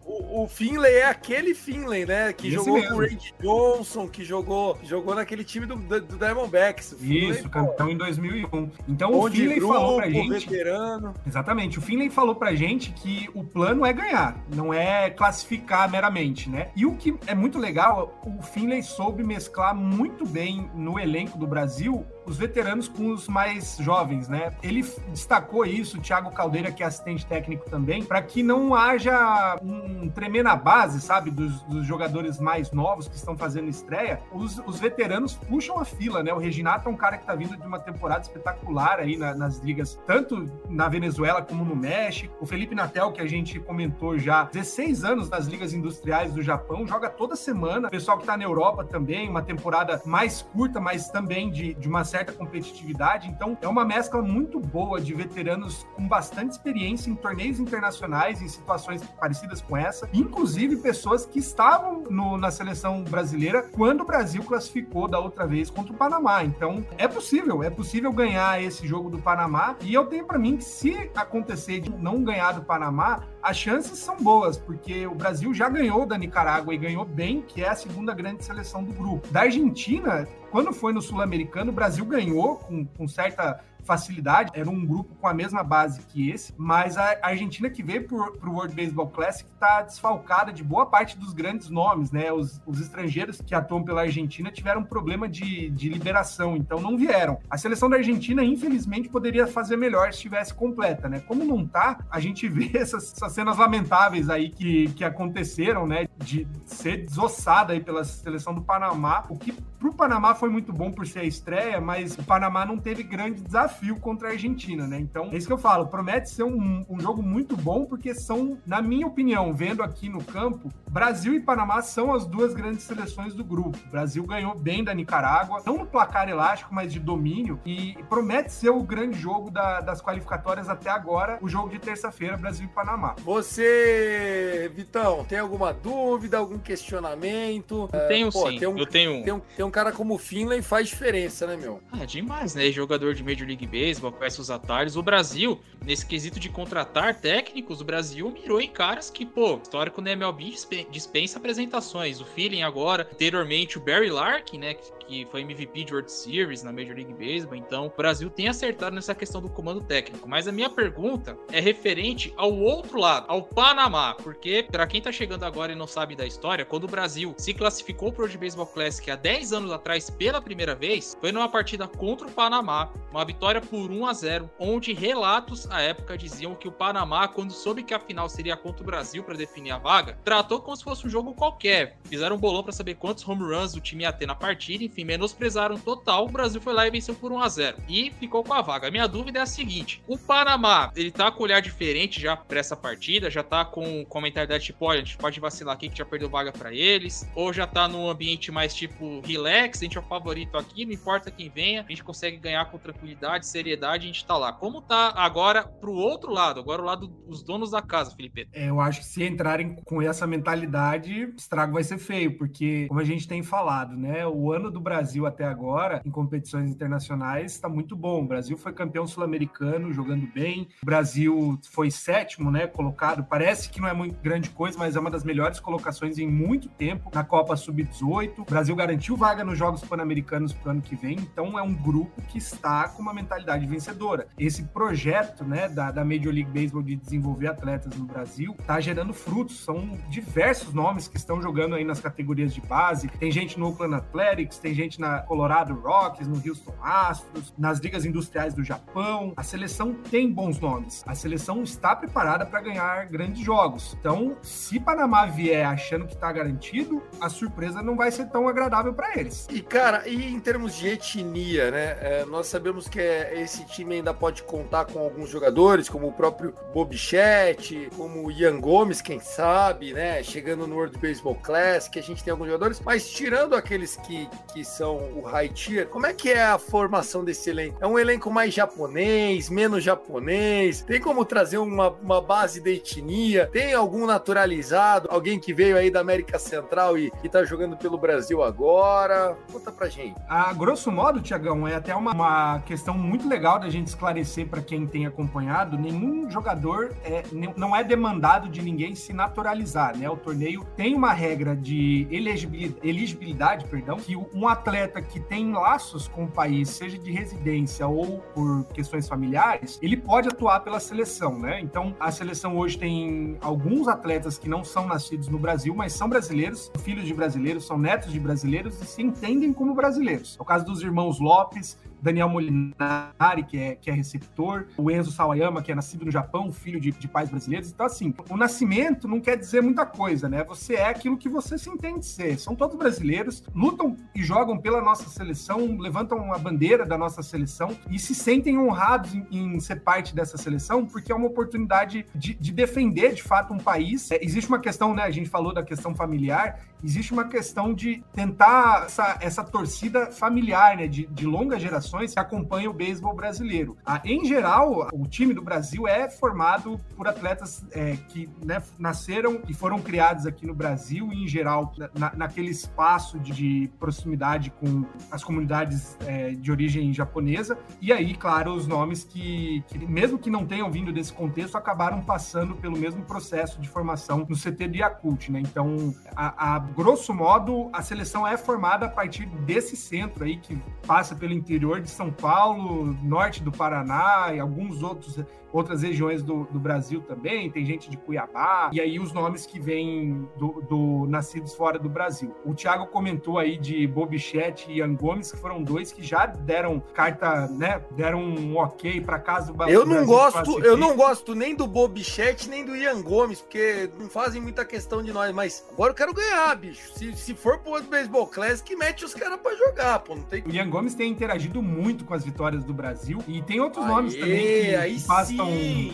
[0.07, 2.33] o, o Finlay é aquele Finlay, né?
[2.33, 2.89] Que Esse jogou mesmo.
[2.89, 6.97] com o Randy Johnson, que jogou, jogou naquele time do, do, do Diamondbacks.
[7.01, 8.71] Isso, campeão em 2001.
[8.89, 11.15] Então bom o de Finlay grupo, falou pra gente veterano.
[11.27, 11.79] Exatamente.
[11.79, 16.71] O Finlay falou pra gente que o plano é ganhar, não é classificar meramente, né?
[16.77, 21.47] E o que é muito legal, o Finlay soube mesclar muito bem no elenco do
[21.47, 24.53] Brasil os veteranos com os mais jovens, né?
[24.63, 29.59] Ele destacou isso, o Thiago Caldeira, que é assistente técnico também, para que não haja
[29.63, 34.21] um tremer na base, sabe, dos, dos jogadores mais novos que estão fazendo estreia.
[34.33, 36.33] Os, os veteranos puxam a fila, né?
[36.33, 39.59] O Reginato é um cara que tá vindo de uma temporada espetacular aí na- nas
[39.59, 42.35] ligas, tanto na Venezuela como no México.
[42.41, 46.87] O Felipe Natel, que a gente comentou já, 16 anos nas ligas industriais do Japão,
[46.87, 47.89] joga toda semana.
[47.89, 51.89] O pessoal que tá na Europa também, uma temporada mais curta, mas também de, de
[51.89, 53.29] uma certa competitividade.
[53.29, 58.49] Então, é uma mescla muito boa de veteranos com bastante experiência em torneios internacionais, em
[58.49, 64.43] situações parecidas com essa, inclusive pessoas que estavam no- na seleção brasileira quando o Brasil
[64.43, 66.43] classificou da outra vez contra o Panamá.
[66.45, 69.77] Então, é possível, é possível ganhar esse jogo do Panamá.
[69.83, 73.99] E eu tenho para mim que se acontecer de não ganhar do Panamá, as chances
[73.99, 77.75] são boas, porque o Brasil já ganhou da Nicarágua e ganhou bem, que é a
[77.75, 79.29] segunda grande seleção do grupo.
[79.31, 84.85] Da Argentina, quando foi no Sul-Americano, o Brasil ganhou com, com certa facilidade, era um
[84.85, 88.75] grupo com a mesma base que esse, mas a Argentina que veio para o World
[88.75, 92.33] Baseball Classic está desfalcada de boa parte dos grandes nomes, né?
[92.33, 97.39] Os, os estrangeiros que atuam pela Argentina tiveram problema de, de liberação, então não vieram.
[97.49, 101.21] A seleção da Argentina, infelizmente, poderia fazer melhor se estivesse completa, né?
[101.21, 106.07] Como não tá, a gente vê essas, essas cenas lamentáveis aí que, que aconteceram, né?
[106.19, 110.91] De ser desossada aí pela seleção do Panamá, o que pro Panamá foi muito bom
[110.91, 113.70] por ser a estreia, mas o Panamá não teve grande desafio
[114.01, 114.99] contra a Argentina, né?
[114.99, 118.59] Então, é isso que eu falo, promete ser um, um jogo muito bom, porque são,
[118.67, 123.35] na minha opinião, vendo aqui no campo, Brasil e Panamá são as duas grandes seleções
[123.35, 123.79] do grupo.
[123.87, 128.53] O Brasil ganhou bem da Nicarágua, não no placar elástico, mas de domínio, e promete
[128.53, 132.69] ser o grande jogo da- das qualificatórias até agora, o jogo de terça-feira, Brasil e
[132.69, 133.15] Panamá.
[133.25, 137.89] Você, Vitão, tem alguma dúvida, algum questionamento?
[137.93, 139.23] Eu tenho É, pô, sim, Tem um, eu tenho.
[139.25, 141.81] tem, um, tem um cara como o Finlay faz diferença, né, meu?
[141.93, 142.71] Ah, demais, né?
[142.71, 144.97] Jogador de Major League Baseball, conhece os atalhos.
[144.97, 150.01] O Brasil, nesse quesito de contratar técnicos, o Brasil mirou em caras que, pô, histórico
[150.01, 152.21] na MLB dispe- dispensa apresentações.
[152.21, 154.75] O Feeling agora, anteriormente o Barry Larkin, né?
[154.75, 157.57] Que que foi MVP de World Series na Major League Baseball.
[157.57, 160.29] Então, o Brasil tem acertado nessa questão do comando técnico.
[160.29, 164.15] Mas a minha pergunta é referente ao outro lado, ao Panamá.
[164.15, 167.53] Porque, pra quem tá chegando agora e não sabe da história, quando o Brasil se
[167.53, 171.89] classificou pro World Baseball Classic há 10 anos atrás pela primeira vez, foi numa partida
[171.89, 176.69] contra o Panamá, uma vitória por 1 a 0, onde relatos à época diziam que
[176.69, 180.17] o Panamá, quando soube que a final seria contra o Brasil para definir a vaga,
[180.25, 181.99] tratou como se fosse um jogo qualquer.
[182.05, 185.00] Fizeram um bolão para saber quantos home runs o time ia ter na partida, enfim,
[185.05, 186.27] menosprezaram total.
[186.27, 188.89] O Brasil foi lá e venceu por 1 a 0 e ficou com a vaga.
[188.89, 192.61] A minha dúvida é a seguinte: o Panamá, ele tá com olhar diferente já para
[192.61, 195.89] essa partida, já tá com, com a mentalidade tipo, olha, a gente pode vacilar aqui
[195.89, 199.85] que já perdeu vaga para eles, ou já tá num ambiente mais tipo relax, a
[199.85, 203.47] gente é o favorito aqui, não importa quem venha, a gente consegue ganhar com tranquilidade,
[203.47, 204.53] seriedade, a gente tá lá.
[204.53, 208.49] Como tá agora pro outro lado, agora o lado dos donos da casa, Felipe?
[208.53, 213.01] É, Eu acho que se entrarem com essa mentalidade, estrago vai ser feio, porque, como
[213.01, 214.27] a gente tem falado, né?
[214.27, 218.25] O ano do Brasil até agora, em competições internacionais, está muito bom.
[218.25, 220.67] O Brasil foi campeão sul-americano, jogando bem.
[220.83, 222.67] O Brasil foi sétimo, né?
[222.67, 223.23] Colocado.
[223.23, 226.69] Parece que não é muito grande coisa, mas é uma das melhores colocações em muito
[226.69, 228.41] tempo na Copa Sub-18.
[228.41, 232.21] O Brasil garantiu vaga nos Jogos Pan-Americanos pro ano que vem, então é um grupo
[232.23, 234.27] que está com uma mentalidade vencedora.
[234.37, 239.15] Esse projeto, né, da, da Major League Baseball de desenvolver atletas no Brasil tá gerando
[239.15, 239.61] frutos.
[239.61, 243.07] São diversos nomes que estão jogando aí nas categorias de base.
[243.07, 248.05] Tem gente no Oakland Athletics, tem gente na Colorado Rockies, no Houston Astros, nas ligas
[248.05, 249.33] industriais do Japão.
[249.37, 251.03] A seleção tem bons nomes.
[251.07, 253.97] A seleção está preparada para ganhar grandes jogos.
[253.99, 258.93] Então, se Panamá vier achando que está garantido, a surpresa não vai ser tão agradável
[258.95, 259.47] para eles.
[259.51, 261.97] E, cara, e em termos de etnia, né?
[262.01, 266.13] é, nós sabemos que é, esse time ainda pode contar com alguns jogadores, como o
[266.13, 270.23] próprio Bobichete, como o Ian Gomes, quem sabe, né?
[270.23, 274.60] Chegando no World Baseball Classic, a gente tem alguns jogadores, mas tirando aqueles que, que
[274.65, 277.79] são o high tier, como é que é a formação desse elenco?
[277.81, 280.83] É um elenco mais japonês, menos japonês?
[280.83, 283.49] Tem como trazer uma, uma base de etnia?
[283.53, 285.09] Tem algum naturalizado?
[285.11, 289.37] Alguém que veio aí da América Central e, e tá jogando pelo Brasil agora?
[289.53, 290.21] Conta pra gente.
[290.29, 294.63] A grosso modo, Tiagão, é até uma, uma questão muito legal da gente esclarecer para
[294.63, 295.79] quem tem acompanhado.
[295.79, 297.23] Nenhum jogador é,
[297.57, 300.09] não é demandado de ninguém se naturalizar, né?
[300.09, 306.09] O torneio tem uma regra de elegibilidade, elegibilidade perdão, que um atleta que tem laços
[306.09, 311.39] com o país, seja de residência ou por questões familiares, ele pode atuar pela seleção,
[311.39, 311.61] né?
[311.61, 316.09] Então, a seleção hoje tem alguns atletas que não são nascidos no Brasil, mas são
[316.09, 320.37] brasileiros, filhos de brasileiros, são netos de brasileiros e se entendem como brasileiros.
[320.39, 325.11] É o caso dos irmãos Lopes, Daniel Molinari, que é, que é receptor, o Enzo
[325.11, 327.71] Sawayama, que é nascido no Japão, filho de, de pais brasileiros.
[327.71, 330.45] Então, assim, o nascimento não quer dizer muita coisa, né?
[330.45, 332.39] Você é aquilo que você se entende ser.
[332.39, 337.77] São todos brasileiros, lutam e jogam pela nossa seleção, levantam a bandeira da nossa seleção
[337.91, 342.35] e se sentem honrados em, em ser parte dessa seleção, porque é uma oportunidade de,
[342.35, 344.11] de defender, de fato, um país.
[344.11, 345.03] É, existe uma questão, né?
[345.03, 350.77] A gente falou da questão familiar, existe uma questão de tentar essa, essa torcida familiar,
[350.77, 350.87] né?
[350.87, 353.77] De, de longa geração gerações que acompanham o beisebol brasileiro.
[353.85, 359.43] Ah, em geral, o time do Brasil é formado por atletas é, que né, nasceram
[359.49, 364.51] e foram criados aqui no Brasil e, em geral, na, naquele espaço de, de, proximidade
[364.51, 367.59] com as comunidades é, de origem japonesa.
[367.81, 372.03] E aí, claro, os nomes que, que, mesmo que não tenham vindo desse contexto, acabaram
[372.03, 375.41] passando pelo mesmo processo de formação no CT do Yakult, né?
[375.41, 380.57] Então, a, a grosso modo, a seleção é formada a partir desse centro aí que
[380.87, 386.45] passa pelo interior de São Paulo, norte do Paraná e alguns outros outras regiões do,
[386.45, 391.07] do, Brasil também, tem gente de Cuiabá, e aí os nomes que vêm do, do,
[391.09, 392.35] nascidos fora do Brasil.
[392.45, 396.81] O Thiago comentou aí de Bobichete e Ian Gomes, que foram dois que já deram
[396.95, 401.55] carta, né, deram um ok para casa do Eu não gosto, eu não gosto nem
[401.55, 405.91] do Bobichete nem do Ian Gomes, porque não fazem muita questão de nós, mas agora
[405.91, 406.93] eu quero ganhar, bicho.
[406.95, 410.51] Se, se for pro Baseball Classic, mete os caras para jogar, pô, não tem O
[410.51, 414.15] Ian Gomes tem interagido muito com as vitórias do Brasil e tem outros Aê, nomes
[414.15, 415.49] também que, que passam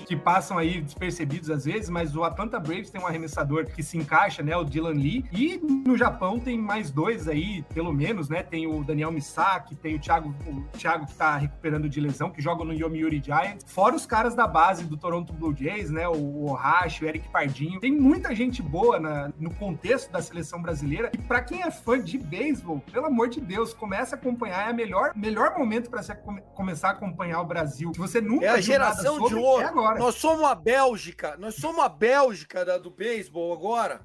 [0.06, 3.96] que passam aí despercebidos às vezes, mas o Atlanta Braves tem um arremessador que se
[3.96, 4.56] encaixa, né?
[4.56, 5.24] O Dylan Lee.
[5.32, 8.42] E no Japão tem mais dois aí, pelo menos, né?
[8.42, 12.40] Tem o Daniel Misaki, tem o Thiago, o Thiago que tá recuperando de lesão, que
[12.40, 13.64] joga no Yomiuri Giants.
[13.66, 16.08] Fora os caras da base do Toronto Blue Jays, né?
[16.08, 17.80] O Ohashi, o Eric Pardinho.
[17.80, 21.10] Tem muita gente boa na, no contexto da seleção brasileira.
[21.12, 24.68] E para quem é fã de beisebol, pelo amor de Deus, comece a acompanhar.
[24.68, 27.92] É o melhor, melhor momento para você come, começar a acompanhar o Brasil.
[27.92, 29.62] Se você nunca é a geração sobre, de ouro.
[29.62, 29.98] É agora.
[29.98, 34.00] Nós somos a Bélgica, nós somos a Bélgica da, do beisebol agora.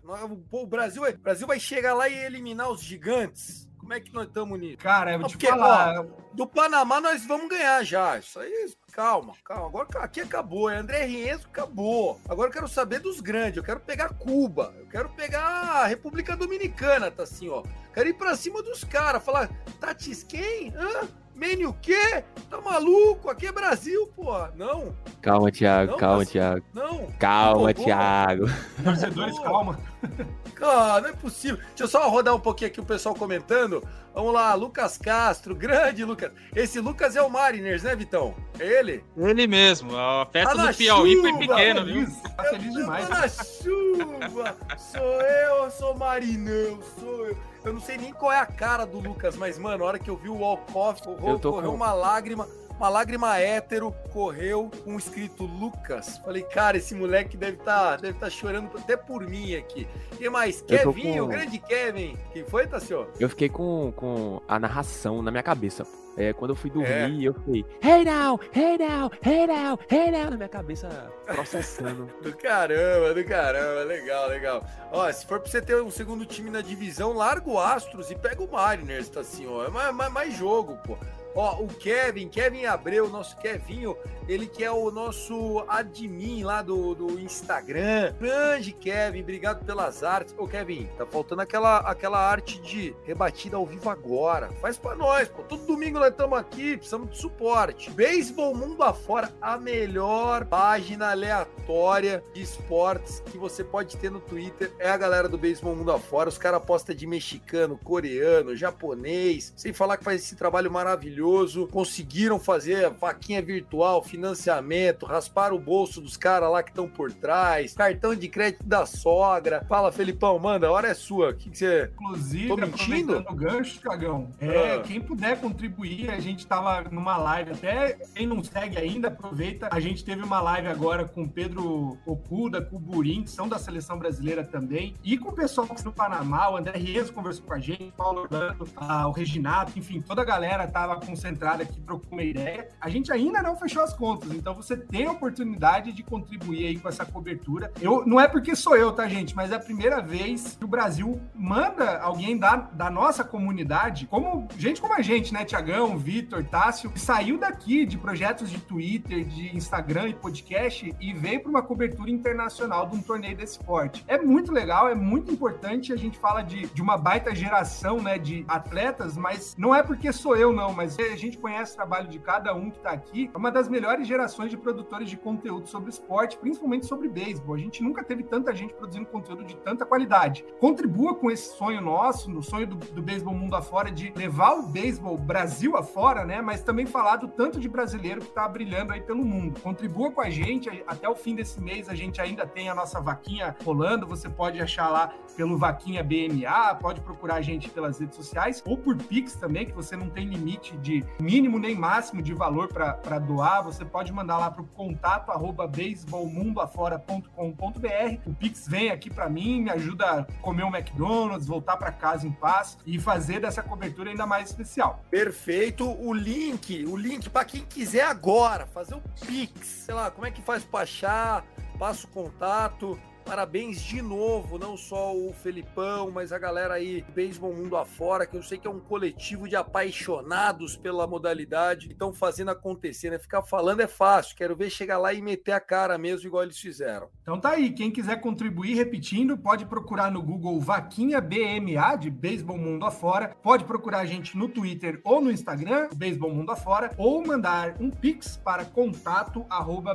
[0.52, 3.70] O Brasil, o Brasil vai chegar lá e eliminar os gigantes.
[3.92, 4.78] Como é que nós estamos nisso?
[4.78, 6.00] Cara, eu vou te porque, falar.
[6.00, 8.18] Ó, do Panamá nós vamos ganhar já.
[8.18, 9.66] Isso aí, calma, calma.
[9.66, 10.70] Agora aqui acabou.
[10.70, 12.22] É André Rienzo acabou.
[12.30, 13.58] Agora eu quero saber dos grandes.
[13.58, 14.74] Eu quero pegar Cuba.
[14.78, 17.64] Eu quero pegar a República Dominicana, tá assim, ó.
[17.94, 19.26] Quero ir pra cima dos caras.
[19.26, 20.74] Falar, Tatis quem?
[20.74, 21.10] Hã?
[21.36, 22.24] Mene o quê?
[22.50, 23.30] Tá maluco?
[23.30, 24.32] Aqui é Brasil, pô.
[24.56, 24.96] Não.
[25.22, 26.30] Calma, Thiago, não, calma, mas...
[26.30, 26.66] Thiago.
[26.74, 27.08] Não.
[27.20, 28.46] Calma, Thiago.
[28.84, 29.80] Torcedores, calma.
[30.56, 31.58] Cara, não é possível.
[31.58, 33.84] Deixa eu só rodar um pouquinho aqui o pessoal comentando.
[34.14, 36.32] Vamos lá, Lucas Castro, grande Lucas.
[36.56, 38.36] Esse Lucas é o Mariners, né, Vitão?
[38.60, 39.04] É ele?
[39.18, 39.96] Ele mesmo.
[39.96, 42.08] A festa tá do Piauí chuva, foi pequena, viu?
[42.36, 43.08] Tá feliz demais.
[43.08, 44.58] Tá na chuva.
[44.78, 47.38] sou eu, sou Marinão, sou eu.
[47.64, 50.10] Eu não sei nem qual é a cara do Lucas, mas, mano, a hora que
[50.10, 51.76] eu vi o Walkoff, correu, correu com...
[51.76, 52.48] uma lágrima
[52.82, 56.18] uma lágrima hétero correu com o escrito Lucas.
[56.18, 59.88] Falei, cara, esse moleque deve estar tá, deve tá chorando até por mim aqui.
[60.20, 60.64] E mais?
[60.64, 61.22] Kevin, com...
[61.22, 62.18] o grande Kevin.
[62.34, 63.08] Quem foi, Tassio?
[63.20, 65.86] Eu fiquei com, com a narração na minha cabeça.
[66.18, 67.30] É, quando eu fui dormir, é.
[67.30, 70.90] eu fui, hey now, hey now, hey now, hey now, na minha cabeça
[71.26, 72.10] processando.
[72.22, 74.66] do caramba, do caramba, legal, legal.
[74.92, 78.16] Ó, se for pra você ter um segundo time na divisão, larga o Astros e
[78.16, 79.66] pega o Mariners, tá assim, ó.
[79.66, 80.98] É mais, mais, mais jogo, pô.
[81.36, 83.96] Ó, o Kevin, Kevin Abreu, nosso Kevinho,
[84.28, 88.14] ele que é o nosso admin lá do, do Instagram.
[88.20, 90.36] Grande Kevin, obrigado pelas artes.
[90.38, 94.50] Ô, Kevin, tá faltando aquela, aquela arte de rebatida ao vivo agora.
[94.62, 95.44] Faz pra nós, pô.
[95.44, 97.90] Todo domingo nós estamos aqui, precisamos de suporte.
[97.92, 104.72] Beisebol Mundo Afora, a melhor página aleatória de esportes que você pode ter no Twitter
[104.80, 106.30] é a galera do Beisebol Mundo Afora.
[106.30, 111.68] Os caras postam de mexicano, coreano, japonês, sem falar que faz esse trabalho maravilhoso maravilhoso.
[111.68, 117.74] Conseguiram fazer vaquinha virtual, financiamento, raspar o bolso dos caras lá que estão por trás,
[117.74, 119.64] cartão de crédito da sogra.
[119.68, 121.30] Fala, Felipão, manda, a hora é sua.
[121.30, 121.92] O que, que você.
[121.94, 123.24] Inclusive, Tô mentindo?
[123.36, 124.82] gancho, Cagão, é, Ah.
[124.82, 129.70] quem puder contribuir, a gente tava numa live, até quem não segue ainda, aproveita.
[129.72, 133.48] A gente teve uma live agora com o Pedro Okuda, com o Burim, que são
[133.48, 137.14] da seleção brasileira também, e com o pessoal que está no Panamá, o André Rienzo
[137.14, 140.96] conversou com a gente, o Paulo Orlando, ah, o Reginato, enfim, toda a galera tava
[141.12, 142.70] concentrada aqui para uma ideia.
[142.80, 146.80] A gente ainda não fechou as contas, então você tem a oportunidade de contribuir aí
[146.80, 147.72] com essa cobertura.
[147.82, 149.36] Eu, não é porque sou eu, tá, gente?
[149.36, 154.48] Mas é a primeira vez que o Brasil manda alguém da, da nossa comunidade, como
[154.58, 155.44] gente como a gente, né?
[155.44, 161.14] Tiagão, Vitor, Tássio, que saiu daqui de projetos de Twitter, de Instagram e podcast e
[161.14, 164.04] veio para uma cobertura internacional de um torneio desse esporte.
[164.08, 165.92] É muito legal, é muito importante.
[165.92, 168.18] A gente fala de, de uma baita geração, né?
[168.18, 172.08] De atletas, mas não é porque sou eu, não, mas a gente conhece o trabalho
[172.08, 173.30] de cada um que tá aqui.
[173.34, 177.56] É uma das melhores gerações de produtores de conteúdo sobre esporte, principalmente sobre beisebol.
[177.56, 180.46] A gente nunca teve tanta gente produzindo conteúdo de tanta qualidade.
[180.60, 184.68] Contribua com esse sonho nosso, no sonho do, do beisebol mundo afora, de levar o
[184.68, 186.42] beisebol Brasil afora, né?
[186.42, 189.60] Mas também falar do tanto de brasileiro que tá brilhando aí pelo mundo.
[189.62, 190.70] Contribua com a gente.
[190.88, 194.06] Até o fim desse mês a gente ainda tem a nossa vaquinha rolando.
[194.08, 198.78] Você pode achar lá pelo Vaquinha BMA, pode procurar a gente pelas redes sociais ou
[198.78, 203.20] por Pix também, que você não tem limite de mínimo nem máximo de valor para
[203.20, 203.64] doar.
[203.64, 208.20] Você pode mandar lá para o contato arroba beisbolmundoafora.com.br.
[208.26, 212.28] O Pix vem aqui para mim, me ajuda a comer um McDonald's, voltar para casa
[212.28, 215.04] em paz e fazer dessa cobertura ainda mais especial.
[215.10, 215.90] Perfeito.
[216.02, 219.68] O link, o link para quem quiser agora fazer o Pix.
[219.68, 221.46] Sei lá, como é que faz para achar?
[221.78, 223.00] Passa o contato.
[223.26, 228.26] Parabéns de novo, não só o Felipão, mas a galera aí do Beisebol Mundo Afora,
[228.26, 233.10] que eu sei que é um coletivo de apaixonados pela modalidade, que estão fazendo acontecer,
[233.10, 233.20] né?
[233.20, 236.58] Ficar falando é fácil, quero ver chegar lá e meter a cara mesmo, igual eles
[236.58, 237.10] fizeram.
[237.22, 242.58] Então tá aí, quem quiser contribuir, repetindo, pode procurar no Google Vaquinha BMA, de Beisebol
[242.58, 247.26] Mundo Afora, pode procurar a gente no Twitter ou no Instagram, Beisebol Mundo Afora, ou
[247.26, 249.94] mandar um pix para contato arroba.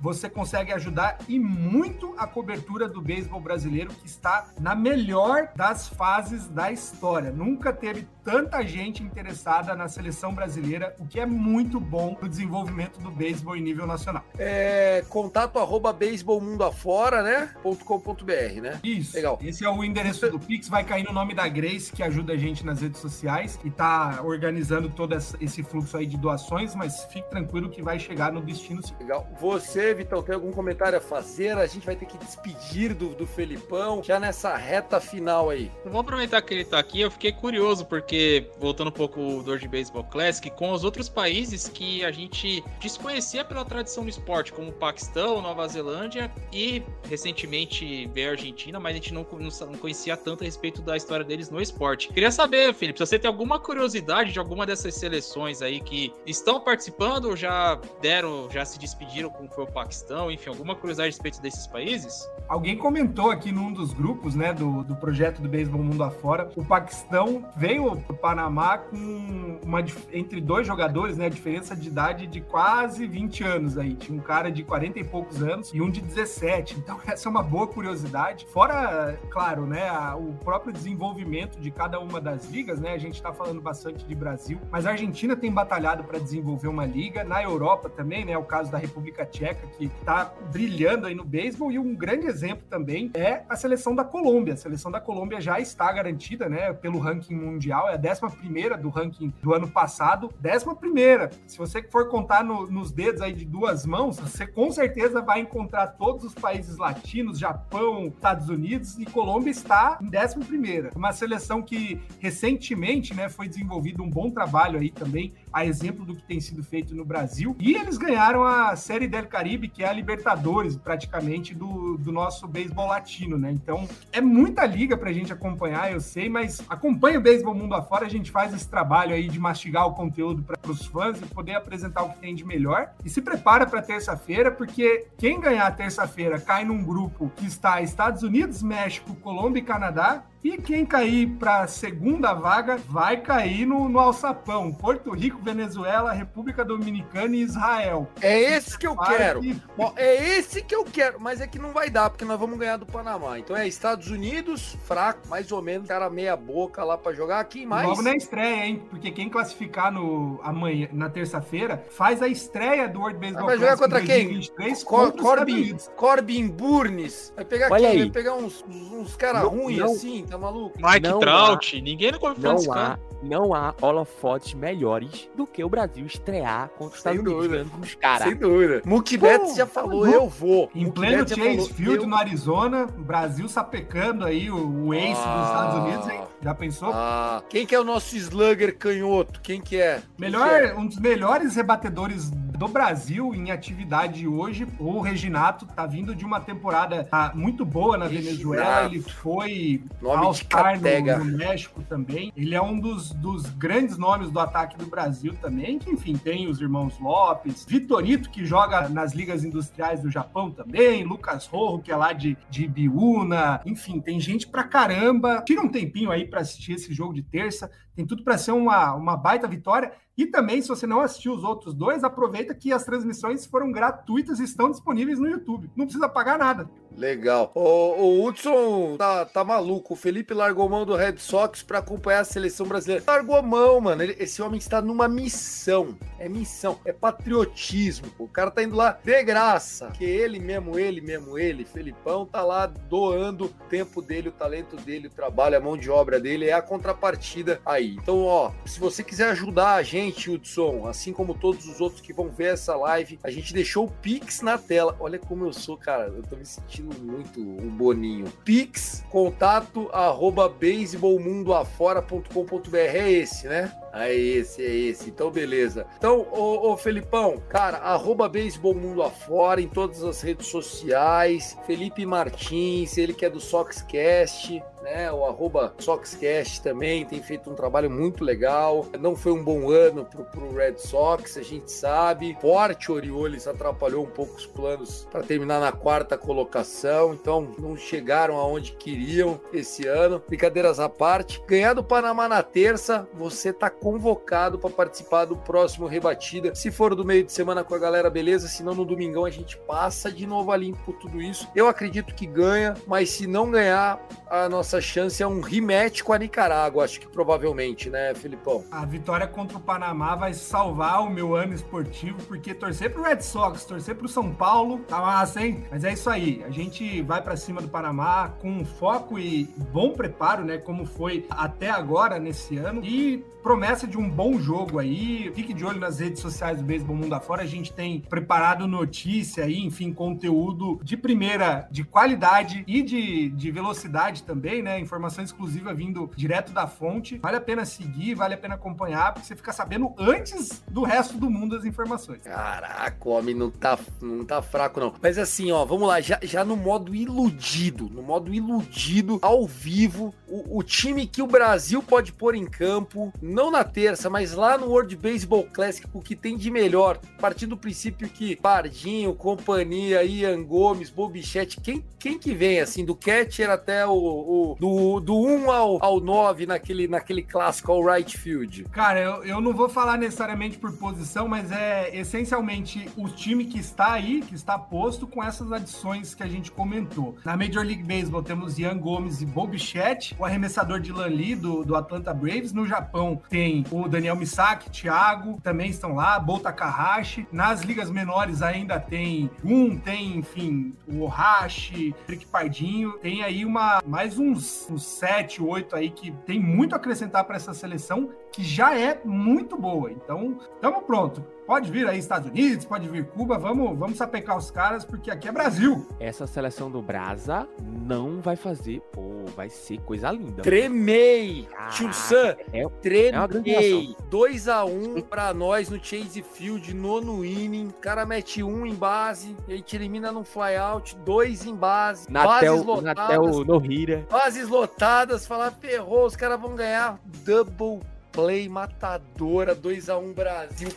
[0.00, 5.88] Você consegue ajudar e muito a cobertura do beisebol brasileiro, que está na melhor das
[5.88, 7.30] fases da história.
[7.30, 12.28] Nunca teve tanta gente interessada na seleção brasileira, o que é muito bom para o
[12.28, 14.24] desenvolvimento do beisebol em nível nacional.
[14.38, 17.50] É, contato arroba beisbolmundoafora, né?
[17.84, 18.80] .com.br, né?
[18.82, 19.16] Isso.
[19.16, 19.38] Legal.
[19.42, 22.36] Esse é o endereço do Pix, vai cair no nome da Grace, que ajuda a
[22.36, 27.28] gente nas redes sociais e tá organizando todo esse fluxo aí de doações, mas fique
[27.28, 28.80] tranquilo que vai chegar no destino.
[28.98, 29.28] Legal.
[29.40, 31.56] Você, Vitão, tem algum comentário a fazer?
[31.58, 35.70] A gente vai ter que despedir do, do Felipão já nessa reta final aí.
[35.84, 37.00] Vamos aproveitar que ele tá aqui.
[37.00, 41.68] Eu fiquei curioso, porque, voltando um pouco do World Baseball Classic, com os outros países
[41.68, 48.06] que a gente desconhecia pela tradição do esporte, como o Paquistão, Nova Zelândia e recentemente
[48.12, 51.50] veio a Argentina, mas a gente não, não, conhecia tanto a respeito da história deles
[51.50, 52.08] no esporte.
[52.08, 56.60] Queria saber, Felipe, se você tem alguma curiosidade de alguma dessas seleções aí que estão
[56.60, 61.10] participando ou já deram, já se despediram, como foi o Paquistão, enfim, alguma curiosidade a
[61.10, 62.28] respeito desses países?
[62.48, 66.64] Alguém comentou aqui num dos grupos, né, do, do projeto do Beisebol Mundo Afora, o
[66.64, 72.26] Paquistão veio para o Panamá com uma entre dois jogadores, né, a diferença de idade
[72.26, 73.94] de quase 20 anos aí.
[73.94, 76.78] Tinha um cara de 40 e poucos anos e um de 17.
[76.78, 78.46] Então essa é uma boa curiosidade.
[78.46, 82.92] Fora, claro, né, a, o próprio desenvolvimento de cada uma das ligas, né?
[82.92, 86.84] A gente está falando bastante de Brasil, mas a Argentina tem batalhado para desenvolver uma
[86.84, 87.24] liga.
[87.24, 91.72] Na Europa também, né, o caso da República Tcheca que está brilhando aí no beisebol
[91.72, 94.54] e um grande exemplo também é a seleção da Colômbia.
[94.54, 98.88] A seleção da Colômbia já está garantida, né, pelo ranking mundial, é a 11 do
[98.88, 100.30] ranking do ano passado.
[100.44, 101.30] 11.
[101.46, 105.40] Se você for contar no, nos dedos aí de duas mãos, você com certeza vai
[105.40, 110.90] encontrar todos os países latinos, Japão, Estados Unidos e Colômbia está em 11.
[110.96, 116.16] Uma seleção que recentemente, né, foi desenvolvido um bom trabalho aí também, a exemplo do
[116.16, 117.56] que tem sido feito no Brasil.
[117.60, 122.48] E eles ganharam a Série del Caribe, que é a Libertadores, praticamente, do, do nosso
[122.48, 123.52] beisebol latino, né?
[123.52, 128.06] Então, é muita liga pra gente acompanhar, eu sei, mas acompanha o beisebol mundo afora,
[128.06, 131.54] a gente faz esse trabalho aí de mastigar o conteúdo para os fãs e poder
[131.54, 132.92] apresentar o que tem de melhor.
[133.04, 138.22] E se prepara para terça-feira, porque quem ganhar terça-feira cai num grupo que está Estados
[138.22, 143.88] Unidos, México, Colômbia e Canadá, E quem cair para a segunda vaga vai cair no,
[143.88, 144.72] no alçapão.
[144.72, 148.08] Porto Rico, Venezuela, República Dominicana e Israel.
[148.20, 149.40] É esse que eu Para quero.
[149.40, 149.56] que-
[149.96, 152.76] É esse que eu quero, mas é que não vai dar, porque nós vamos ganhar
[152.76, 153.38] do Panamá.
[153.38, 157.44] Então é Estados Unidos, fraco, mais ou menos, cara meia boca lá pra jogar.
[157.44, 157.86] Quem mais?
[157.88, 158.82] Logo na estreia, hein?
[158.90, 163.76] Porque quem classificar no amanhã, na terça-feira, faz a estreia do World Baseball Vai jogar
[163.78, 164.24] contra quem?
[164.26, 165.76] 2023 Cor- contra Corbin.
[165.94, 167.32] Corbin Burnes.
[167.36, 167.90] Vai pegar Olha quem?
[167.90, 167.98] aí.
[168.00, 170.78] Vai pegar uns, uns, caras ruins assim, tá maluco?
[170.82, 173.00] Mike Não Trout, ninguém não desse há, cara.
[173.22, 177.76] não há holofotes melhores do que o Brasil estrear contra os Sem Estados Unidos dúvida.
[177.78, 178.28] dos caras.
[178.28, 178.82] Sem dúvida.
[178.84, 180.70] Mookie Betts já falou, eu vou.
[180.74, 185.20] Em Mookie pleno Chase Field, eu- no Arizona, o Brasil sapecando aí o, o ace
[185.24, 185.36] Ah.
[185.36, 186.20] dos Estados Unidos, hein?
[186.42, 186.90] Já pensou?
[186.92, 189.40] Ah, quem que é o nosso slugger canhoto?
[189.40, 189.96] Quem que é?
[189.96, 190.74] Quem Melhor, que é?
[190.74, 192.30] um dos melhores rebatedores
[192.62, 197.96] do Brasil em atividade hoje, o Reginato, tá vindo de uma temporada ah, muito boa
[197.96, 198.36] na Reginato.
[198.36, 198.86] Venezuela.
[198.86, 202.32] Ele foi All-Star no, no México também.
[202.36, 205.76] Ele é um dos, dos grandes nomes do ataque do Brasil também.
[205.76, 211.02] Que, enfim, tem os irmãos Lopes, Vitorito, que joga nas ligas industriais do Japão também,
[211.02, 213.60] Lucas Rojo, que é lá de, de Ibiúna.
[213.66, 215.42] Enfim, tem gente pra caramba.
[215.44, 217.68] Tira um tempinho aí pra assistir esse jogo de terça.
[217.94, 219.92] Tem tudo pra ser uma, uma baita vitória.
[220.16, 224.40] E também, se você não assistiu os outros dois, aproveita que as transmissões foram gratuitas
[224.40, 225.70] e estão disponíveis no YouTube.
[225.76, 226.70] Não precisa pagar nada.
[226.96, 227.50] Legal.
[227.54, 229.94] O, o Hudson tá, tá maluco.
[229.94, 233.02] O Felipe largou mão do Red Sox pra acompanhar a seleção brasileira.
[233.06, 234.02] Largou mão, mano.
[234.02, 235.96] Ele- esse homem está numa missão.
[236.18, 236.78] É missão.
[236.84, 238.12] É patriotismo.
[238.18, 239.90] O cara tá indo lá de graça.
[239.90, 244.76] Que ele mesmo, ele mesmo, ele, Felipão, tá lá doando o tempo dele, o talento
[244.76, 246.48] dele, o trabalho, a mão de obra dele.
[246.48, 247.96] É a contrapartida aí.
[248.00, 252.12] Então, ó, se você quiser ajudar a gente, Hudson, assim como todos os outros que
[252.12, 254.96] vão ver essa live, a gente deixou o Pix na tela.
[255.00, 256.08] Olha como eu sou, cara.
[256.08, 258.26] Eu tô me sentindo muito um boninho.
[258.44, 262.76] Pix, contato, arroba beisebol.mundoafora.com.br.
[262.76, 263.72] É esse, né?
[263.92, 265.10] É esse, é esse.
[265.10, 265.86] Então, beleza.
[265.98, 271.56] Então, ô, ô Felipão, cara, arroba beisebol mundo afora em todas as redes sociais.
[271.66, 275.10] Felipe Martins, ele que é do Soxcast, né?
[275.12, 278.86] O arroba Soxcast também tem feito um trabalho muito legal.
[278.98, 282.36] Não foi um bom ano pro, pro Red Sox, a gente sabe.
[282.40, 288.36] Forte Orioles atrapalhou um pouco os planos para terminar na quarta colocação, então não chegaram
[288.36, 290.22] aonde queriam esse ano.
[290.26, 291.42] Brincadeiras à parte.
[291.46, 296.54] Ganhar do Panamá na terça, você tá convocado para participar do próximo rebatida.
[296.54, 298.48] Se for do meio de semana com a galera, beleza.
[298.48, 301.48] Se não, no domingão a gente passa de novo a limpo tudo isso.
[301.54, 306.12] Eu acredito que ganha, mas se não ganhar, a nossa chance é um rematch com
[306.12, 308.64] a Nicarágua, acho que provavelmente, né, Filipão?
[308.70, 313.22] A vitória contra o Panamá vai salvar o meu ano esportivo, porque torcer pro Red
[313.22, 315.64] Sox, torcer pro São Paulo, tá massa, hein?
[315.70, 316.42] Mas é isso aí.
[316.46, 320.58] A gente vai pra cima do Panamá com foco e bom preparo, né?
[320.58, 322.84] Como foi até agora nesse ano.
[322.84, 325.30] E promessa de um bom jogo aí.
[325.34, 327.42] Fique de olho nas redes sociais do Beisebol Mundo Afora.
[327.42, 333.50] A gente tem preparado notícia aí, enfim, conteúdo de primeira, de qualidade e de, de
[333.50, 334.78] velocidade também, né?
[334.78, 337.18] Informação exclusiva vindo direto da fonte.
[337.18, 341.18] Vale a pena seguir, vale a pena acompanhar, porque você fica sabendo antes do resto
[341.18, 342.22] do mundo as informações.
[342.22, 344.94] Caraca, o homem não tá, não tá fraco, não.
[345.02, 350.14] Mas assim, ó, vamos lá, já, já no modo iludido, no modo iludido, ao vivo,
[350.28, 354.56] o, o time que o Brasil pode pôr em campo, não na terça, mas lá
[354.56, 359.14] no World Baseball Classic, o que tem de melhor, a partir do princípio que Pardinho,
[359.14, 365.00] companhia, Ian Gomes, Bobichete, quem, quem que vem, assim, do catcher até o, o do,
[365.00, 368.64] do 1 ao, ao 9 naquele, naquele clássico ao right field?
[368.72, 373.58] Cara, eu, eu não vou falar necessariamente por posição, mas é essencialmente o time que
[373.58, 377.16] está aí, que está posto com essas adições que a gente comentou.
[377.24, 381.74] Na Major League Baseball temos Ian Gomes e Bobichette, o arremessador de Lee do, do
[381.74, 382.52] Atlanta Braves.
[382.52, 387.26] No Japão tem o Daniel Misaki, Thiago, também estão lá, Bo Takahashi.
[387.32, 392.92] Nas ligas menores ainda tem um, tem, enfim, o Ohashi, Rick Pardinho.
[392.98, 397.36] Tem aí uma mais uns, uns 7, 8 aí que tem muito a acrescentar para
[397.36, 399.90] essa seleção que já é muito boa.
[399.92, 401.22] Então, estamos pronto.
[401.46, 405.28] Pode vir aí Estados Unidos, pode vir Cuba, vamos, vamos sapecar os caras, porque aqui
[405.28, 405.86] é Brasil.
[406.00, 410.40] Essa seleção do Brasa não vai fazer, pô, vai ser coisa linda.
[410.40, 411.46] Tremei!
[411.50, 413.12] Caraca, Tio Sam, é- tremei!
[413.12, 417.68] uma grande 2x1 pra nós no Chase Field, nono inning.
[417.68, 422.10] O cara mete um em base, a gente elimina no flyout, dois em base.
[422.10, 424.06] Natel, bases Natel lotadas, no Hira.
[424.10, 426.98] bases lotadas, falar, ferrou, os caras vão ganhar.
[427.26, 427.80] Double
[428.12, 430.68] play matadora, 2x1 Brasil.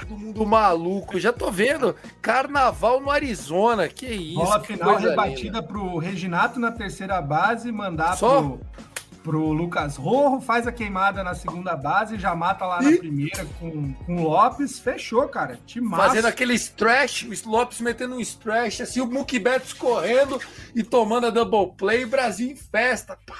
[0.00, 1.18] Todo mundo maluco.
[1.18, 1.94] Já tô vendo.
[2.20, 3.88] Carnaval no Arizona.
[3.88, 4.34] Que isso.
[4.38, 5.62] Bola que final rebatida linda.
[5.62, 8.40] pro Reginato na terceira base, mandar Só?
[8.40, 8.60] pro,
[9.22, 12.98] pro Lucas Rojo, faz a queimada na segunda base, já mata lá na Ih.
[12.98, 14.78] primeira com, com o Lopes.
[14.78, 15.58] Fechou, cara.
[15.66, 20.40] Time Fazendo aquele stretch, o Lopes metendo um stretch, assim, o Mookie Betts correndo
[20.74, 23.16] e tomando a double play, Brasil em festa.
[23.24, 23.34] Pá,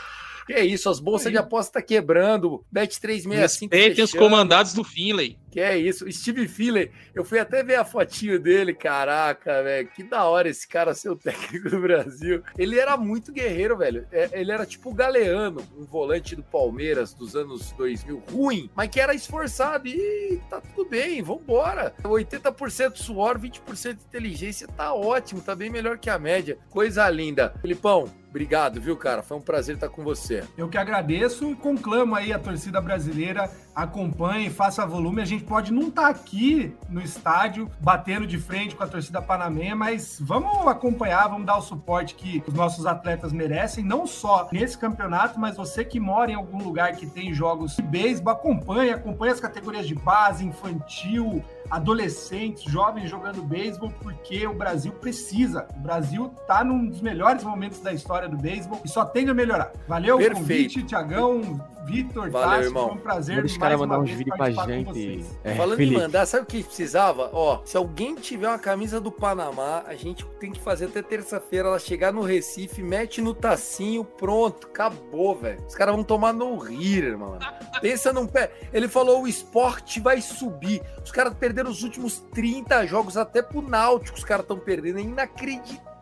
[0.47, 1.33] Que isso, as bolsas Aí.
[1.33, 2.65] de aposta tá quebrando.
[2.71, 5.39] Bet 365 Respeitem os comandados do Finlay.
[5.53, 10.03] Que é isso, Steve Filler, eu fui até ver a fotinho dele, caraca, velho, que
[10.03, 12.43] da hora esse cara ser o técnico do Brasil.
[12.57, 14.07] Ele era muito guerreiro, velho.
[14.11, 18.89] É, Ele era tipo o Galeano, um volante do Palmeiras dos anos 2000, ruim, mas
[18.89, 21.95] que era esforçado e tá tudo bem, vambora.
[22.03, 26.57] 80% suor, 20% inteligência, tá ótimo, tá bem melhor que a média.
[26.71, 27.53] Coisa linda.
[27.61, 29.23] Filipão, obrigado, viu, cara?
[29.23, 30.45] Foi um prazer estar com você.
[30.57, 35.23] Eu que agradeço e conclamo aí a torcida brasileira, acompanhe, faça volume.
[35.23, 39.75] A gente pode não estar aqui no estádio batendo de frente com a torcida panamenha,
[39.75, 44.77] mas vamos acompanhar, vamos dar o suporte que os nossos atletas merecem, não só nesse
[44.77, 49.33] campeonato, mas você que mora em algum lugar que tem jogos de beisebol, acompanhe, acompanhe
[49.33, 51.43] as categorias de base, infantil,
[51.73, 55.67] adolescentes, jovens jogando beisebol, porque o Brasil precisa.
[55.75, 59.35] O Brasil tá num dos melhores momentos da história do beisebol e só tende a
[59.35, 59.73] melhorar.
[59.89, 60.39] Valeu, Perfeito.
[60.41, 62.89] convite, Tiagão, Vitor, Valeu, Tássio, irmão.
[62.89, 64.89] foi um prazer os caras mais mandar uma uns vez vídeos pra participar com gente.
[64.93, 65.39] vocês.
[65.43, 65.97] É, Falando Felipe.
[65.97, 67.31] em mandar, sabe o que precisava?
[67.33, 71.69] Ó, se alguém tiver uma camisa do Panamá, a gente tem que fazer até terça-feira
[71.69, 75.61] ela chegar no Recife, mete no tacinho, pronto, acabou, velho.
[75.67, 77.39] Os caras vão tomar no rir, irmão.
[77.81, 78.53] Pensa num pé.
[78.73, 80.83] Ele falou: o esporte vai subir.
[81.05, 84.99] Os caras perderam os últimos 30 jogos, até pro Náutico os caras estão perdendo.
[84.99, 85.93] É inacreditável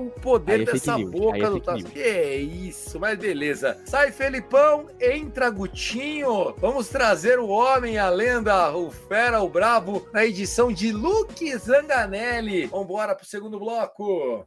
[0.00, 1.90] o poder é dessa boca é do news.
[1.90, 3.80] Que é isso, mas beleza.
[3.86, 6.54] Sai, Felipão, entra Gutinho.
[6.58, 12.66] Vamos trazer o homem, a lenda, o fera, o brabo, na edição de Luke Zanganelli.
[12.66, 14.46] Vambora pro segundo bloco.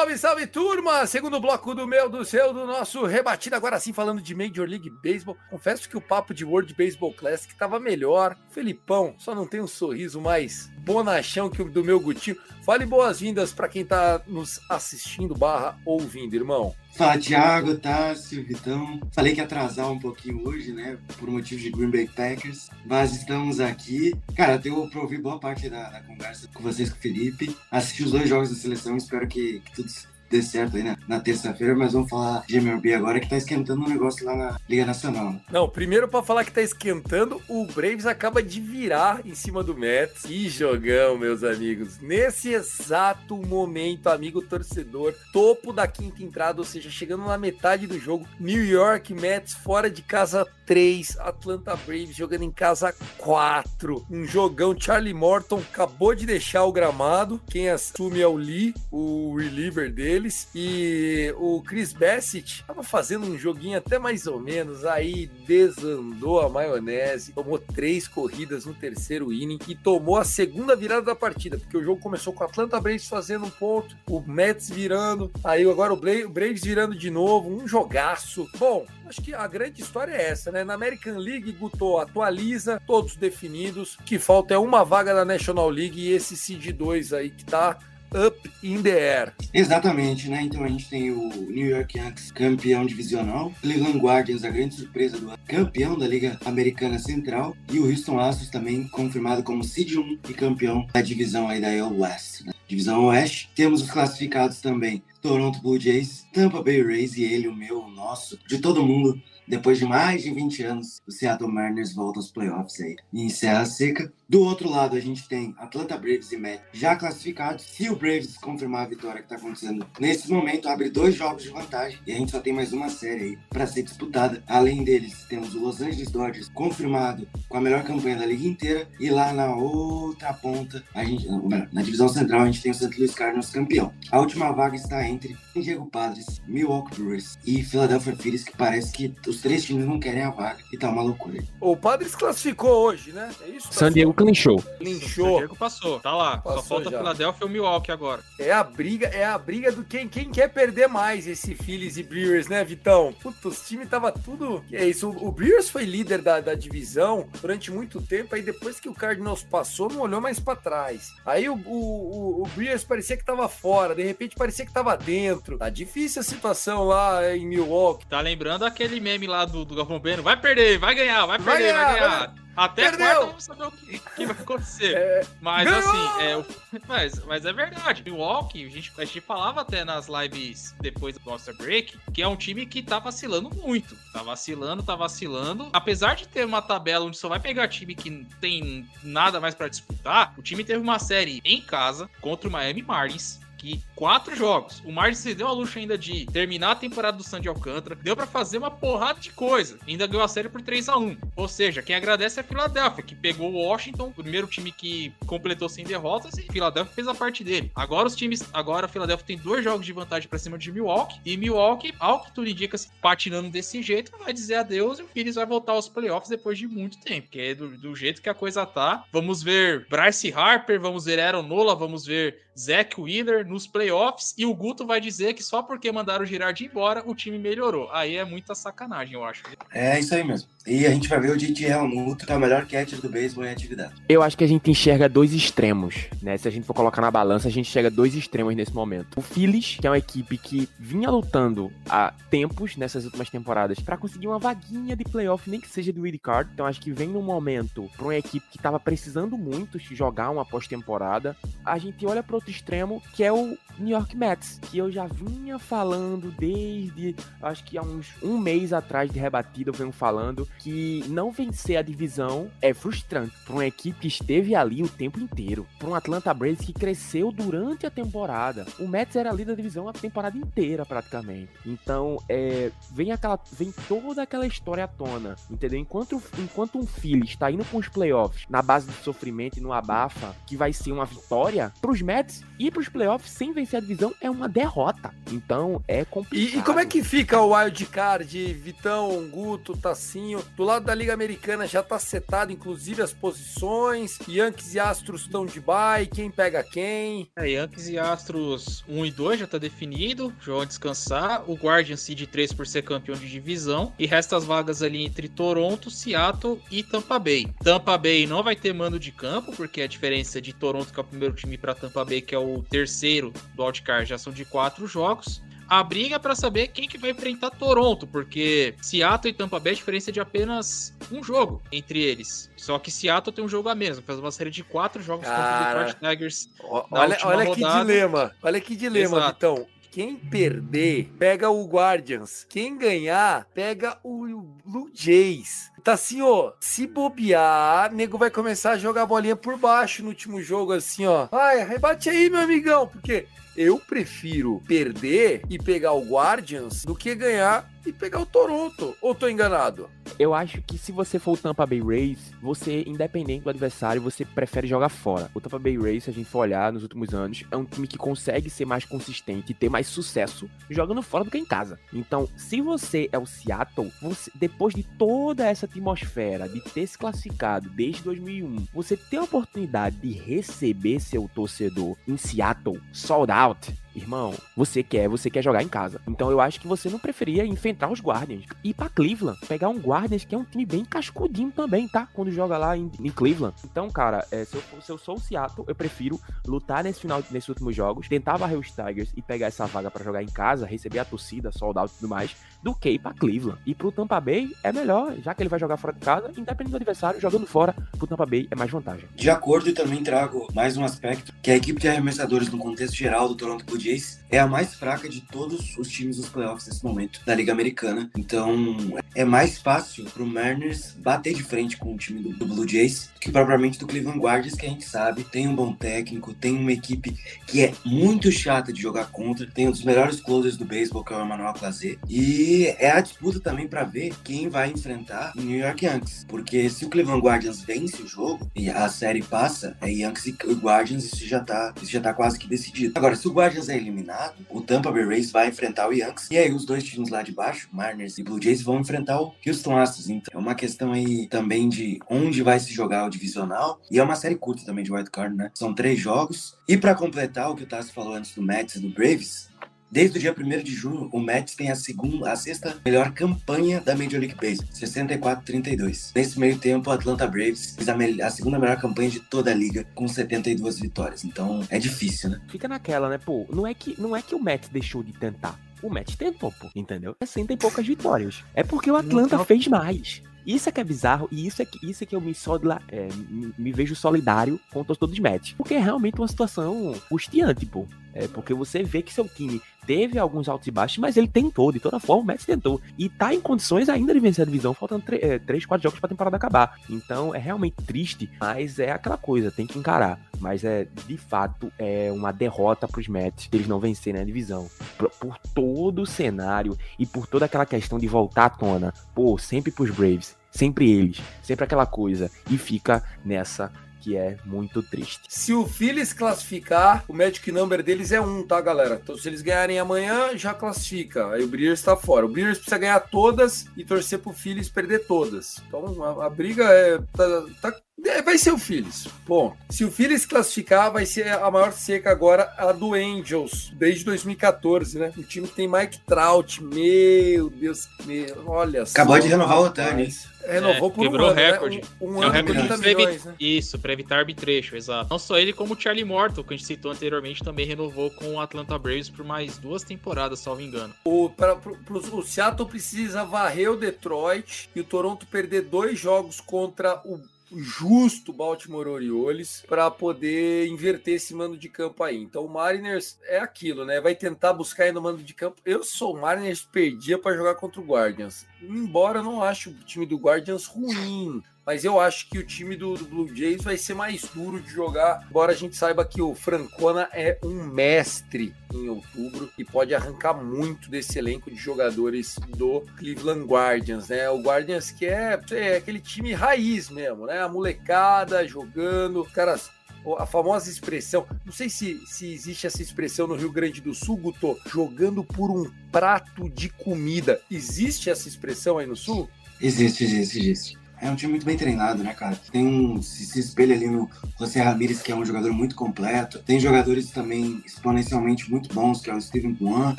[0.00, 1.06] Salve, salve, turma!
[1.06, 3.54] Segundo bloco do meu, do seu, do nosso rebatido.
[3.54, 5.36] Agora sim, falando de Major League Baseball.
[5.50, 8.34] Confesso que o papo de World Baseball Classic tava melhor.
[8.48, 12.36] Felipão só não tem um sorriso mais bonachão que do meu Gutinho.
[12.64, 16.74] Fale boas-vindas para quem tá nos assistindo barra ouvindo, irmão.
[16.96, 19.00] Fala, Thiago, Tássio, Vitão.
[19.12, 20.98] Falei que atrasar um pouquinho hoje, né?
[21.18, 22.68] Por motivo de Green Bay Packers.
[22.84, 24.14] Mas estamos aqui.
[24.36, 27.56] Cara, deu pra ouvir boa parte da, da conversa com vocês, com o Felipe.
[27.70, 28.96] Assisti os dois jogos da seleção.
[28.96, 29.88] Espero que, que tudo
[30.30, 31.74] dê certo aí na, terça-feira.
[31.74, 35.32] Mas vamos falar de MLB agora, que tá esquentando um negócio lá na Liga Nacional.
[35.32, 35.40] né?
[35.50, 39.76] Não, primeiro para falar que tá esquentando, o Braves acaba de virar em cima do
[39.76, 40.22] Mets.
[40.22, 41.98] Que jogão, meus amigos.
[42.00, 47.98] Nesse exato momento, amigo torcedor, topo da quinta entrada, ou seja, chegando na metade do
[47.98, 54.06] jogo, New York Mets fora de casa 3, Atlanta Braves jogando em casa 4.
[54.08, 57.40] Um jogão, Charlie Morton acabou de deixar o gramado.
[57.50, 60.46] Quem assume é o Lee, o reliever deles.
[60.54, 64.84] E o Chris Bassett tava fazendo um joguinho até mais ou menos.
[64.84, 67.32] Aí desandou a maionese.
[67.32, 71.58] Tomou três corridas no terceiro inning e tomou a segunda virada da partida.
[71.58, 75.32] Porque o jogo começou com o Atlanta Braves fazendo um ponto, o Mets virando.
[75.42, 77.48] Aí agora o Bra- o Braves virando de novo.
[77.50, 78.48] Um jogaço.
[78.56, 80.62] Bom, acho que a grande história é essa, né?
[80.62, 83.96] Na American League, Guto atualiza, todos definidos.
[83.96, 87.44] O que falta é uma vaga da National League e esse Seed 2 aí que
[87.44, 87.76] tá
[88.14, 89.32] up in the air.
[89.52, 90.42] Exatamente, né?
[90.42, 95.18] Então a gente tem o New York Yankees campeão divisional, Cleveland Guardians, a grande surpresa
[95.18, 99.96] do ano, campeão da Liga Americana Central, e o Houston Astros também confirmado como seed
[99.96, 102.44] 1 e campeão da divisão aí da AL West.
[102.44, 102.52] Né?
[102.68, 107.54] Divisão Oeste, temos os classificados também, Toronto Blue Jays, Tampa Bay Rays e ele, o
[107.54, 111.92] meu, o nosso, de todo mundo, depois de mais de 20 anos, o Seattle Mariners
[111.92, 114.12] volta aos playoffs aí e encerra a seca.
[114.30, 117.64] Do outro lado, a gente tem Atlanta Braves e Mets já classificados.
[117.64, 121.48] Se o Braves confirmar a vitória que está acontecendo nesse momento, abre dois jogos de
[121.48, 124.40] vantagem e a gente só tem mais uma série aí para ser disputada.
[124.46, 128.88] Além deles, temos o Los Angeles Dodgers confirmado com a melhor campanha da liga inteira
[129.00, 131.26] e lá na outra ponta, a gente,
[131.72, 132.96] na divisão central, a gente tem o St.
[132.96, 133.92] Louis Cardinals campeão.
[134.12, 138.92] A última vaga está entre San Diego Padres, Milwaukee Brewers e Philadelphia Phillies, que parece
[138.92, 141.42] que os três times não querem a vaga e tá uma loucura.
[141.60, 143.28] O Padres classificou hoje, né?
[143.42, 143.72] É isso?
[143.72, 144.64] San Diego clinchou.
[144.80, 145.38] Linchou.
[145.38, 146.38] Diego passou, tá lá.
[146.38, 146.98] Passou Só falta já.
[146.98, 148.22] Philadelphia e o Milwaukee agora.
[148.38, 152.02] É a briga, é a briga do quem, quem quer perder mais esse Phillies e
[152.02, 153.12] Brewers, né, Vitão?
[153.22, 154.62] Puta, os times tava tudo.
[154.68, 155.08] Que é isso?
[155.08, 158.94] O, o Brewers foi líder da, da divisão durante muito tempo, aí depois que o
[158.94, 161.12] Cardinals passou, não olhou mais pra trás.
[161.24, 164.96] Aí o, o, o, o Brewers parecia que tava fora, de repente parecia que tava
[164.96, 165.58] dentro.
[165.58, 168.06] Tá difícil a situação lá em Milwaukee.
[168.06, 170.22] Tá lembrando aquele meme lá do, do Galvão Bueno?
[170.22, 172.34] Vai perder, vai ganhar, vai Vai perder, vai ganhar, ganhar.
[172.56, 173.06] Até Perdeu.
[173.06, 174.96] quarta vamos saber o que, que vai acontecer.
[175.00, 175.90] É, Mas Ganhou!
[175.90, 178.02] assim, é, mas, mas é verdade.
[178.04, 182.28] Milwaukee, a gente, a gente falava até nas lives depois do All-Star Break, que é
[182.28, 183.96] um time que tá vacilando muito.
[184.12, 185.68] Tá vacilando, tá vacilando.
[185.72, 189.68] Apesar de ter uma tabela onde só vai pegar time que tem nada mais pra
[189.68, 193.40] disputar, o time teve uma série em casa contra o Miami Marlins.
[193.60, 194.82] Que quatro jogos.
[194.86, 197.94] O Marlins se deu a luxo ainda de terminar a temporada do Sandy Alcântara.
[197.94, 199.78] Deu pra fazer uma porrada de coisa.
[199.86, 203.04] Ainda ganhou a série por 3 a 1 Ou seja, quem agradece é a Filadélfia,
[203.04, 207.44] que pegou o Washington, primeiro time que completou sem derrotas, e Filadélfia fez a parte
[207.44, 207.70] dele.
[207.74, 208.48] Agora os times.
[208.52, 211.20] Agora a Filadélfia tem dois jogos de vantagem pra cima de Milwaukee.
[211.24, 215.08] E Milwaukee, ao que tudo indica, se patinando desse jeito, vai dizer adeus e o
[215.08, 217.28] Phillies vai voltar aos playoffs depois de muito tempo.
[217.30, 219.04] Que é do, do jeito que a coisa tá.
[219.12, 224.34] Vamos ver Bryce Harper, vamos ver Aaron Nola, vamos ver Zach Wheeler nos playoffs.
[224.36, 227.90] E o Guto vai dizer que só porque mandaram o Girardi embora, o time melhorou.
[227.90, 229.42] Aí é muita sacanagem, eu acho.
[229.72, 230.48] É isso aí mesmo.
[230.66, 233.44] E a gente vai ver o JT Realmuto, que é o melhor catcher do beisebol
[233.44, 233.94] em atividade.
[234.06, 236.36] Eu acho que a gente enxerga dois extremos, né?
[236.36, 239.18] Se a gente for colocar na balança, a gente enxerga dois extremos nesse momento.
[239.18, 243.96] O Phillies, que é uma equipe que vinha lutando há tempos nessas últimas temporadas pra
[243.96, 246.50] conseguir uma vaguinha de playoff, nem que seja do wild card.
[246.52, 250.28] Então acho que vem num momento pra uma equipe que tava precisando muito de jogar
[250.28, 251.34] uma pós-temporada.
[251.64, 255.06] A gente olha pro outro extremo, que é o New York Mets, que eu já
[255.06, 260.46] vinha falando desde, acho que há uns um mês atrás de rebatida, eu venho falando
[260.58, 265.18] que não vencer a divisão é frustrante para uma equipe que esteve ali o tempo
[265.18, 268.66] inteiro, para um Atlanta Braves que cresceu durante a temporada.
[268.78, 271.50] O Mets era líder da divisão a temporada inteira praticamente.
[271.64, 275.78] Então, é, vem aquela, vem toda aquela história à tona, entendeu?
[275.78, 279.72] Enquanto, enquanto um Phillies está indo com os playoffs na base do sofrimento e no
[279.72, 283.78] abafa, que vai ser uma vitória, para os Mets ir para os playoffs sem vencer
[283.78, 285.14] a divisão é uma derrota.
[285.32, 286.54] Então, é complicado.
[286.54, 290.44] E, e como é que fica o wild card, Vitão, Guto, Tassinho?
[290.56, 294.18] Do lado da Liga Americana já tá setado, inclusive, as posições.
[294.28, 297.28] Yankees e Astros estão de bye, quem pega quem?
[297.36, 301.48] É, Yankees e Astros 1 e 2 já tá definido, já vão descansar.
[301.50, 303.92] O Guardian Seed 3 por ser campeão de divisão.
[303.98, 307.48] E resta as vagas ali entre Toronto, Seattle e Tampa Bay.
[307.62, 311.02] Tampa Bay não vai ter mando de campo, porque a diferença de Toronto, que é
[311.02, 314.44] o primeiro time, para Tampa Bay, que é o terceiro do wildcard, já são de
[314.44, 315.42] quatro jogos.
[315.68, 319.72] A briga é para saber quem que vai enfrentar Toronto, porque Seattle e Tampa Bay
[319.72, 322.50] a diferença é de apenas um jogo entre eles.
[322.56, 325.40] Só que Seattle tem um jogo a menos, fazer uma série de quatro jogos contra
[325.40, 325.84] o Cara.
[325.84, 326.50] Detroit Tigers
[326.90, 327.80] Olha, olha que rodada.
[327.84, 328.32] dilema.
[328.42, 329.32] Olha que dilema, Exato.
[329.54, 329.66] Vitão.
[329.92, 332.44] Quem perder, pega o Guardians.
[332.48, 335.69] Quem ganhar, pega o Blue Jays.
[335.82, 336.52] Tá assim, ó.
[336.60, 341.28] Se bobear, nego vai começar a jogar bolinha por baixo no último jogo, assim, ó.
[341.32, 343.26] Ai, rebate aí, meu amigão, porque
[343.56, 348.94] eu prefiro perder e pegar o Guardians do que ganhar e pegar o Toronto.
[349.00, 349.88] Ou tô enganado?
[350.18, 354.22] Eu acho que se você for o Tampa Bay Rays, você, independente do adversário, você
[354.22, 355.30] prefere jogar fora.
[355.34, 357.86] O Tampa Bay Rays, se a gente for olhar nos últimos anos, é um time
[357.86, 361.78] que consegue ser mais consistente e ter mais sucesso jogando fora do que em casa.
[361.92, 366.98] Então, se você é o Seattle, você- depois de toda essa atmosfera de ter se
[366.98, 373.62] classificado desde 2001, você tem a oportunidade de receber seu torcedor em Seattle, sold out,
[373.94, 376.00] Irmão, você quer, você quer jogar em casa.
[376.06, 378.44] Então eu acho que você não preferia enfrentar os Guardians.
[378.62, 382.08] Ir pra Cleveland, pegar um Guardians que é um time bem cascudinho também, tá?
[382.12, 383.54] Quando joga lá em, em Cleveland.
[383.64, 387.22] Então, cara, é, se, eu, se eu sou o Seattle, eu prefiro lutar nesse final,
[387.30, 390.66] nesses últimos jogos, tentar varrer os Tigers e pegar essa vaga pra jogar em casa,
[390.66, 393.60] receber a torcida, sold out e tudo mais, do que ir pra Cleveland.
[393.66, 396.70] E pro Tampa Bay é melhor, já que ele vai jogar fora de casa, independente
[396.70, 399.08] do adversário, jogando fora, pro Tampa Bay é mais vantagem.
[399.14, 402.94] De acordo, e também trago mais um aspecto, que a equipe de arremessadores no contexto
[402.94, 406.84] geral do Toronto Jays é a mais fraca de todos os times dos playoffs nesse
[406.84, 408.10] momento da Liga Americana.
[408.16, 408.76] Então
[409.14, 413.10] é mais fácil pro Mariners bater de frente com o time do, do Blue Jays
[413.20, 416.72] que propriamente do Cleveland Guardians, que a gente sabe tem um bom técnico, tem uma
[416.72, 417.16] equipe
[417.46, 421.12] que é muito chata de jogar contra, tem um dos melhores closers do beisebol, que
[421.12, 421.98] é o Emmanuel Clazet.
[422.08, 426.24] E é a disputa também para ver quem vai enfrentar o New York Yankees.
[426.28, 430.54] Porque se o Cleveland Guardians vence o jogo e a série passa, é Yankees e
[430.54, 432.92] Guardians, isso já tá, isso já tá quase que decidido.
[432.96, 436.28] Agora, se o Guardians é eliminado, o Tampa Bay Rays vai enfrentar o Yankees.
[436.30, 439.34] E aí os dois times lá de baixo, Mariners e Blue Jays, vão enfrentar o
[439.46, 440.08] Houston Astros.
[440.08, 443.80] Então, é uma questão aí também de onde vai se jogar o divisional.
[443.90, 445.50] E é uma série curta também de White Card, né?
[445.54, 446.58] São três jogos.
[446.68, 449.49] E para completar o que o Tassi falou antes do Mets e do Braves,
[449.90, 453.80] Desde o dia 1 de junho, o Mets tem a segunda, a sexta melhor campanha
[453.80, 456.12] da Major League Baseball, 64-32.
[456.14, 459.54] Nesse meio tempo, o Atlanta Braves fez a, a, segunda melhor campanha de toda a
[459.54, 461.24] liga, com 72 vitórias.
[461.24, 462.40] Então, é difícil, né?
[462.48, 463.18] Fica naquela, né?
[463.18, 465.58] Pô, não é que, não é que o Mets deixou de tentar.
[465.82, 467.16] O Mets tentou, pô, entendeu?
[467.20, 468.44] 60 e poucas vitórias.
[468.54, 470.22] É porque o Atlanta fez mais.
[470.46, 472.80] Isso é que é bizarro e isso é que, isso é que eu me, solida,
[472.88, 475.52] é, me, me, vejo solidário com o torcedor dos Mets.
[475.52, 477.86] Porque é realmente uma situação angustiante, pô.
[478.14, 481.72] É porque você vê que seu time teve alguns altos e baixos, mas ele tentou,
[481.72, 482.80] de toda forma, o Mets tentou.
[482.98, 486.08] E tá em condições ainda de vencer a divisão, faltando 3, 4 é, jogos pra
[486.08, 486.78] temporada acabar.
[486.88, 490.20] Então é realmente triste, mas é aquela coisa, tem que encarar.
[490.38, 494.68] Mas é, de fato, é uma derrota pros Mets eles não vencerem a divisão.
[494.96, 498.94] Por, por todo o cenário e por toda aquela questão de voltar à tona.
[499.14, 502.30] Pô, sempre pros Braves, sempre eles, sempre aquela coisa.
[502.50, 505.20] E fica nessa que é muito triste.
[505.28, 509.00] Se o Phillies classificar, o Magic Number deles é um, tá, galera?
[509.02, 511.28] Então, se eles ganharem amanhã, já classifica.
[511.30, 512.26] Aí o Brewers tá fora.
[512.26, 515.60] O Brewers precisa ganhar todas e torcer pro Phillies perder todas.
[515.68, 517.76] Então, a, a briga é, tá, tá
[518.24, 519.08] vai ser o Phillies.
[519.26, 524.04] Bom, se o Phillies classificar, vai ser a maior seca agora, a do Angels, desde
[524.04, 525.12] 2014, né?
[525.16, 530.08] O time tem Mike Trout, meu Deus, meu, olha Acabou só, de renovar o Otani.
[530.46, 531.76] Renovou é, por quebrou um ano, recorde.
[531.76, 531.82] Né?
[532.00, 533.34] Um, um é ano, recorde 30 milhões, né?
[533.38, 535.10] Isso, para evitar arbitration, exato.
[535.10, 538.34] Não só ele, como o Charlie Morton, que a gente citou anteriormente, também renovou com
[538.34, 540.94] o Atlanta Braves por mais duas temporadas, salvo engano.
[541.04, 545.98] O, pra, pro, pro, o Seattle precisa varrer o Detroit e o Toronto perder dois
[545.98, 547.20] jogos contra o
[547.52, 552.16] justo Baltimore Orioles para poder inverter esse mando de campo aí.
[552.16, 554.00] Então o Mariners é aquilo, né?
[554.00, 555.60] Vai tentar buscar aí no mando de campo.
[555.64, 558.46] Eu sou o Mariners perdia para jogar contra o Guardians.
[558.62, 562.74] Embora eu não ache o time do Guardians ruim, mas eu acho que o time
[562.74, 566.20] do, do, Blue Jays vai ser mais duro de jogar, embora a gente saiba que
[566.20, 572.40] o Francona é um mestre em outubro e pode arrancar muito desse elenco de jogadores
[572.48, 574.28] do Cleveland Guardians, né?
[574.28, 577.40] O Guardians que é, é aquele time raiz mesmo, né?
[577.40, 579.70] A molecada jogando, caras
[580.18, 584.16] a famosa expressão, não sei se, se existe essa expressão no Rio Grande do Sul,
[584.16, 587.40] Guto, jogando por um prato de comida.
[587.48, 589.30] Existe essa expressão aí no Sul?
[589.60, 590.79] Existe, existe, existe.
[591.00, 592.38] É um time muito bem treinado, né, cara?
[592.52, 593.00] Tem um.
[593.00, 596.38] Se, se espelha ali no José Ramírez, que é um jogador muito completo.
[596.40, 599.96] Tem jogadores também exponencialmente muito bons, que é o Steven Kwan.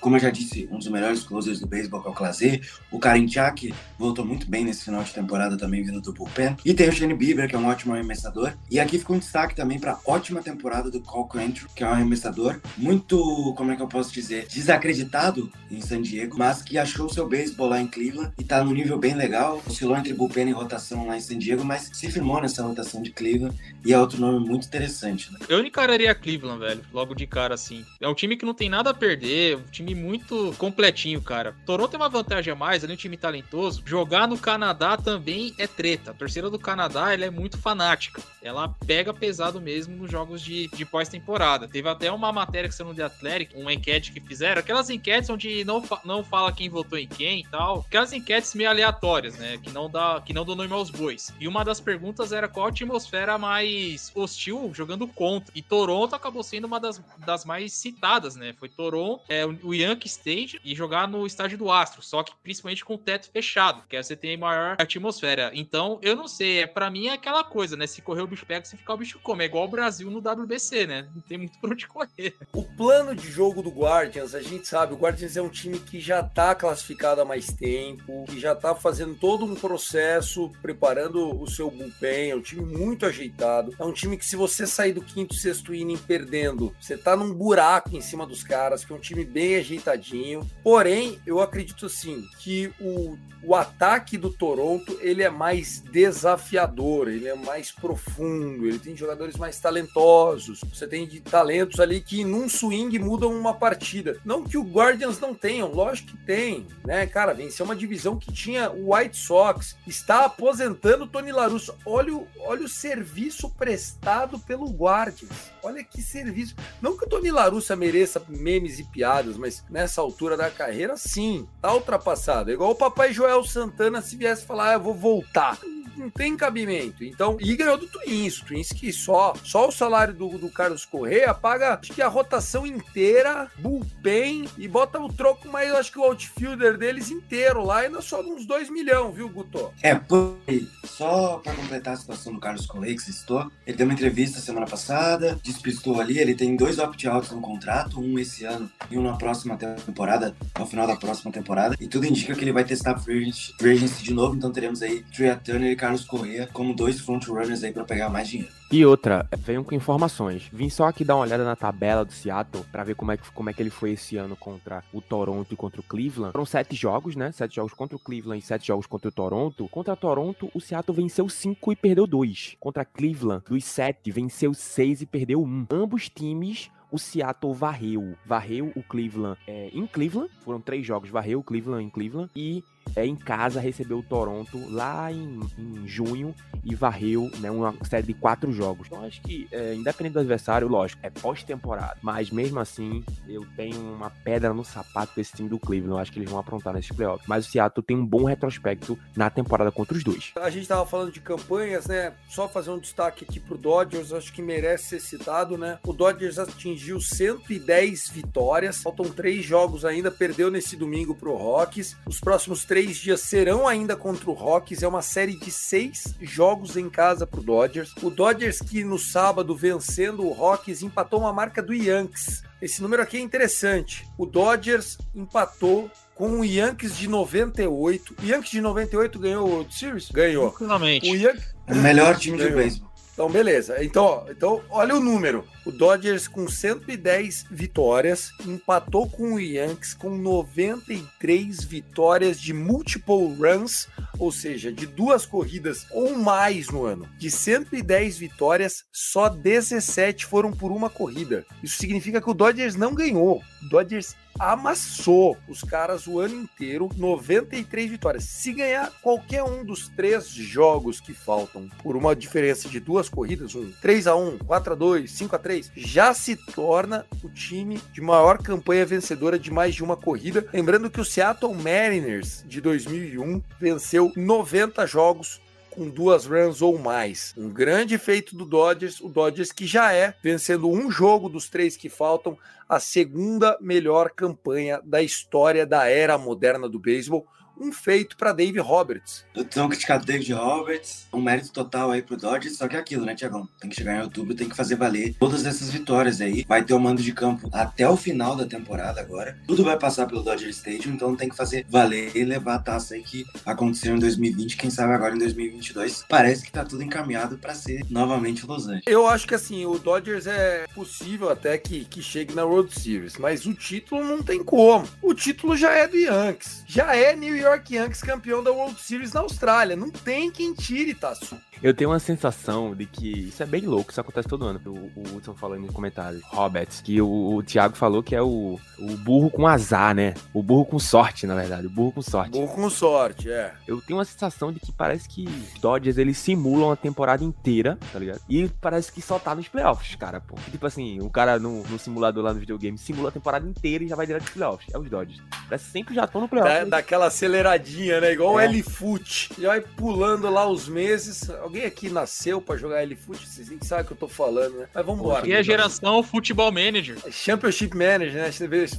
[0.00, 2.60] Como eu já disse, um dos melhores closers do beisebol, é o Clazé.
[2.90, 6.56] O Karim Chak voltou muito bem nesse final de temporada também, vindo do bullpen.
[6.64, 8.54] E tem o Shane Bieber, que é um ótimo arremessador.
[8.68, 11.92] E aqui fica um destaque também para ótima temporada do Cole Quantrill, que é um
[11.92, 17.08] arremessador muito, como é que eu posso dizer, desacreditado em San Diego, mas que achou
[17.08, 19.62] seu beisebol lá em Cleveland e tá no nível bem legal.
[19.66, 23.02] Oscilou entre bullpen e rotação rotação lá em San Diego, mas se firmou nessa rotação
[23.02, 25.32] de Cleveland e é outro nome muito interessante.
[25.32, 25.38] Né?
[25.48, 27.84] Eu encararia Cleveland, velho, logo de cara assim.
[28.00, 31.54] É um time que não tem nada a perder, um time muito completinho, cara.
[31.66, 33.82] Toronto tem uma vantagem a mais, ali é um time talentoso.
[33.84, 36.10] Jogar no Canadá também é treta.
[36.12, 38.22] A torcida do Canadá, ela é muito fanática.
[38.42, 41.68] Ela pega pesado mesmo nos jogos de, de pós-temporada.
[41.68, 45.28] Teve até uma matéria que saiu no The Athletic, uma enquete que fizeram, aquelas enquetes
[45.28, 47.84] onde não, fa não fala quem votou em quem e tal.
[47.86, 49.58] Aquelas enquetes meio aleatórias, né?
[49.62, 51.32] Que não dá, que não dão nome aos bois.
[51.38, 55.52] E uma das perguntas era qual a atmosfera mais hostil jogando contra.
[55.54, 58.54] E Toronto acabou sendo uma das, das mais citadas, né?
[58.58, 62.84] Foi Toronto, é, o Yankee Stage e jogar no estádio do Astro, só que principalmente
[62.84, 65.50] com o teto fechado, que aí você tem maior atmosfera.
[65.54, 67.86] Então, eu não sei, é para mim é aquela coisa, né?
[67.86, 69.44] Se correr o bicho pega, se ficar o bicho come.
[69.44, 71.08] É igual o Brasil no WBC, né?
[71.14, 72.34] Não tem muito por onde correr.
[72.52, 76.00] O plano de jogo do Guardians, a gente sabe, o Guardians é um time que
[76.00, 81.48] já tá classificado há mais tempo, que já tá fazendo todo um processo preparando o
[81.48, 83.74] seu bullpen, é um time muito ajeitado.
[83.78, 87.32] É um time que, se você sair do quinto, sexto inning perdendo, você tá num
[87.32, 90.48] buraco em cima dos caras, que é um time bem ajeitadinho.
[90.62, 97.26] Porém, eu acredito assim que o, o ataque do Toronto ele é mais desafiador, ele
[97.26, 100.60] é mais profundo, ele tem jogadores mais talentosos.
[100.72, 104.18] Você tem de talentos ali que num swing mudam uma partida.
[104.24, 107.32] Não que o Guardians não tenham, lógico que tem, né, cara?
[107.32, 111.74] Venceu uma divisão que tinha o White Sox, está aposentado apresentando Tony Larusso.
[111.86, 115.30] Olha o, olha o serviço prestado pelo Guardians.
[115.62, 116.54] Olha que serviço.
[116.82, 121.48] Não que o Tony Larussa mereça memes e piadas, mas nessa altura da carreira, sim,
[121.60, 122.50] tá ultrapassado.
[122.50, 125.58] É igual o papai Joel Santana se viesse falar, ah, eu vou voltar
[126.00, 127.04] não tem cabimento.
[127.04, 128.38] Então, e ganhou do Twins.
[128.38, 132.08] O Twins que só, só o salário do, do Carlos Correa paga, acho que a
[132.08, 137.80] rotação inteira, bullpen, e bota o troco, mas acho que o outfielder deles inteiro lá
[137.80, 139.72] ainda só uns 2 milhões, viu, Guto?
[139.82, 140.39] É, por.
[140.84, 144.40] Só pra completar a situação do Carlos Correa que você citou, ele deu uma entrevista
[144.40, 149.02] semana passada, despistou ali, ele tem dois opt-outs no contrato, um esse ano e um
[149.02, 152.98] na próxima temporada, ao final da próxima temporada, e tudo indica que ele vai testar
[152.98, 157.26] free agency, de novo, então teremos aí Tria Turner e Carlos Correa como dois front
[157.26, 158.59] runners aí pra pegar mais dinheiro.
[158.72, 160.48] E outra, venham com informações.
[160.52, 163.28] Vim só aqui dar uma olhada na tabela do Seattle pra ver como é, que,
[163.32, 166.30] como é que ele foi esse ano contra o Toronto e contra o Cleveland.
[166.30, 167.32] Foram sete jogos, né?
[167.32, 169.68] Sete jogos contra o Cleveland e sete jogos contra o Toronto.
[169.68, 172.54] Contra o Toronto, o Seattle venceu cinco e perdeu dois.
[172.60, 175.66] Contra Cleveland, dos sete, venceu seis e perdeu um.
[175.68, 178.14] Ambos times o Seattle varreu.
[178.24, 180.30] Varreu o Cleveland é, em Cleveland.
[180.44, 182.30] Foram três jogos, varreu o Cleveland em Cleveland.
[182.36, 182.64] E
[182.96, 188.06] é, em casa recebeu o Toronto lá em, em junho e varreu né, uma série
[188.06, 188.86] de quatro jogos.
[188.86, 191.96] Então acho que, é, independente do adversário, lógico, é pós-temporada.
[192.02, 195.92] Mas mesmo assim, eu tenho uma pedra no sapato desse time do Cleveland.
[195.92, 197.26] Eu acho que eles vão aprontar nesses playoffs.
[197.26, 200.32] Mas o Seattle tem um bom retrospecto na temporada contra os dois.
[200.36, 202.12] A gente tava falando de campanhas, né?
[202.28, 205.78] Só fazer um destaque aqui pro Dodgers, acho que merece ser citado, né?
[205.86, 211.96] O Dodgers atingiu 110 vitórias, faltam três jogos ainda, perdeu nesse domingo pro Rockies.
[212.06, 214.84] Os próximos três dias serão ainda contra o Rockies.
[214.84, 217.92] É uma série de seis jogos em casa pro Dodgers.
[218.00, 222.44] O Dodgers que no sábado, vencendo o Rockies, empatou uma marca do Yankees.
[222.62, 224.06] Esse número aqui é interessante.
[224.16, 228.14] O Dodgers empatou com o Yankees de 98.
[228.22, 230.08] O Yankees de 98 ganhou o World Series?
[230.08, 230.48] Ganhou.
[230.50, 231.10] Tranquilamente.
[231.10, 231.36] O Yan-
[231.68, 232.58] O melhor time de Ganhou.
[232.58, 232.89] beisebol.
[233.20, 233.84] Então, beleza.
[233.84, 235.44] Então, ó, então, olha o número.
[235.66, 243.88] O Dodgers com 110 vitórias empatou com o Yankees com 93 vitórias de multiple runs,
[244.18, 247.06] ou seja, de duas corridas ou mais no ano.
[247.18, 251.44] De 110 vitórias, só 17 foram por uma corrida.
[251.62, 253.42] Isso significa que o Dodgers não ganhou.
[253.62, 258.24] O Dodgers amassou os caras o ano inteiro, 93 vitórias.
[258.24, 263.54] Se ganhar qualquer um dos três jogos que faltam por uma diferença de duas corridas,
[263.54, 267.78] um 3 a 1, 4 a 2, 5 a 3, já se torna o time
[267.92, 270.46] de maior campanha vencedora de mais de uma corrida.
[270.54, 275.38] Lembrando que o Seattle Mariners de 2001 venceu 90 jogos
[275.70, 277.32] com duas runs ou mais.
[277.36, 281.76] Um grande feito do Dodgers, o Dodgers que já é, vencendo um jogo dos três
[281.76, 282.36] que faltam,
[282.68, 287.26] a segunda melhor campanha da história da era moderna do beisebol.
[287.60, 289.26] Um feito para Dave Roberts.
[289.34, 293.04] Eu tenho criticado David Roberts, um mérito total aí pro Dodgers, só que é aquilo,
[293.04, 293.46] né, Tiagão?
[293.60, 296.42] Tem que chegar em outubro, tem que fazer valer todas essas vitórias aí.
[296.48, 299.38] Vai ter o mando de campo até o final da temporada agora.
[299.46, 302.94] Tudo vai passar pelo Dodger Stadium, então tem que fazer valer e levar a taça
[302.94, 306.06] aí que aconteceu em 2020, quem sabe agora em 2022.
[306.08, 308.84] Parece que tá tudo encaminhado para ser novamente Los Angeles.
[308.86, 313.18] Eu acho que assim, o Dodgers é possível até que, que chegue na World Series,
[313.18, 314.88] mas o título não tem como.
[315.02, 316.64] O título já é do Yankees.
[316.66, 319.76] Já é New York Yankees campeão da World Series na Austrália.
[319.76, 321.36] Não tem quem tire, Tassu.
[321.62, 324.60] Eu tenho uma sensação de que isso é bem louco, isso acontece todo ano.
[324.64, 328.58] O, o Hudson falou nos comentários, Roberts, que o, o Thiago falou que é o,
[328.78, 330.14] o burro com azar, né?
[330.32, 331.66] O burro com sorte, na verdade.
[331.66, 332.30] O burro com sorte.
[332.30, 333.52] Bom com sorte, é.
[333.68, 337.78] Eu tenho uma sensação de que parece que os Dodgers eles simulam a temporada inteira,
[337.92, 338.20] tá ligado?
[338.26, 340.36] E parece que só tá nos playoffs, cara, pô.
[340.50, 343.88] Tipo assim, o cara no, no simulador lá no videogame simula a temporada inteira e
[343.88, 344.72] já vai direto pros playoffs.
[344.72, 345.20] É os Dodgers.
[345.46, 346.70] Parece que sempre já estão no playoffs.
[346.70, 347.10] Da, daquela
[347.40, 348.12] aceleradinha, né?
[348.12, 348.44] Igual o É.
[348.44, 349.30] L-Foot.
[349.38, 351.28] Já vai pulando lá os meses.
[351.30, 353.26] Alguém aqui nasceu pra jogar L-Foot?
[353.26, 354.68] Vocês nem sabem o que eu tô falando, né?
[354.74, 355.26] Mas vambora.
[355.26, 356.96] E a geração Futebol Manager.
[357.10, 358.30] Championship Manager, né?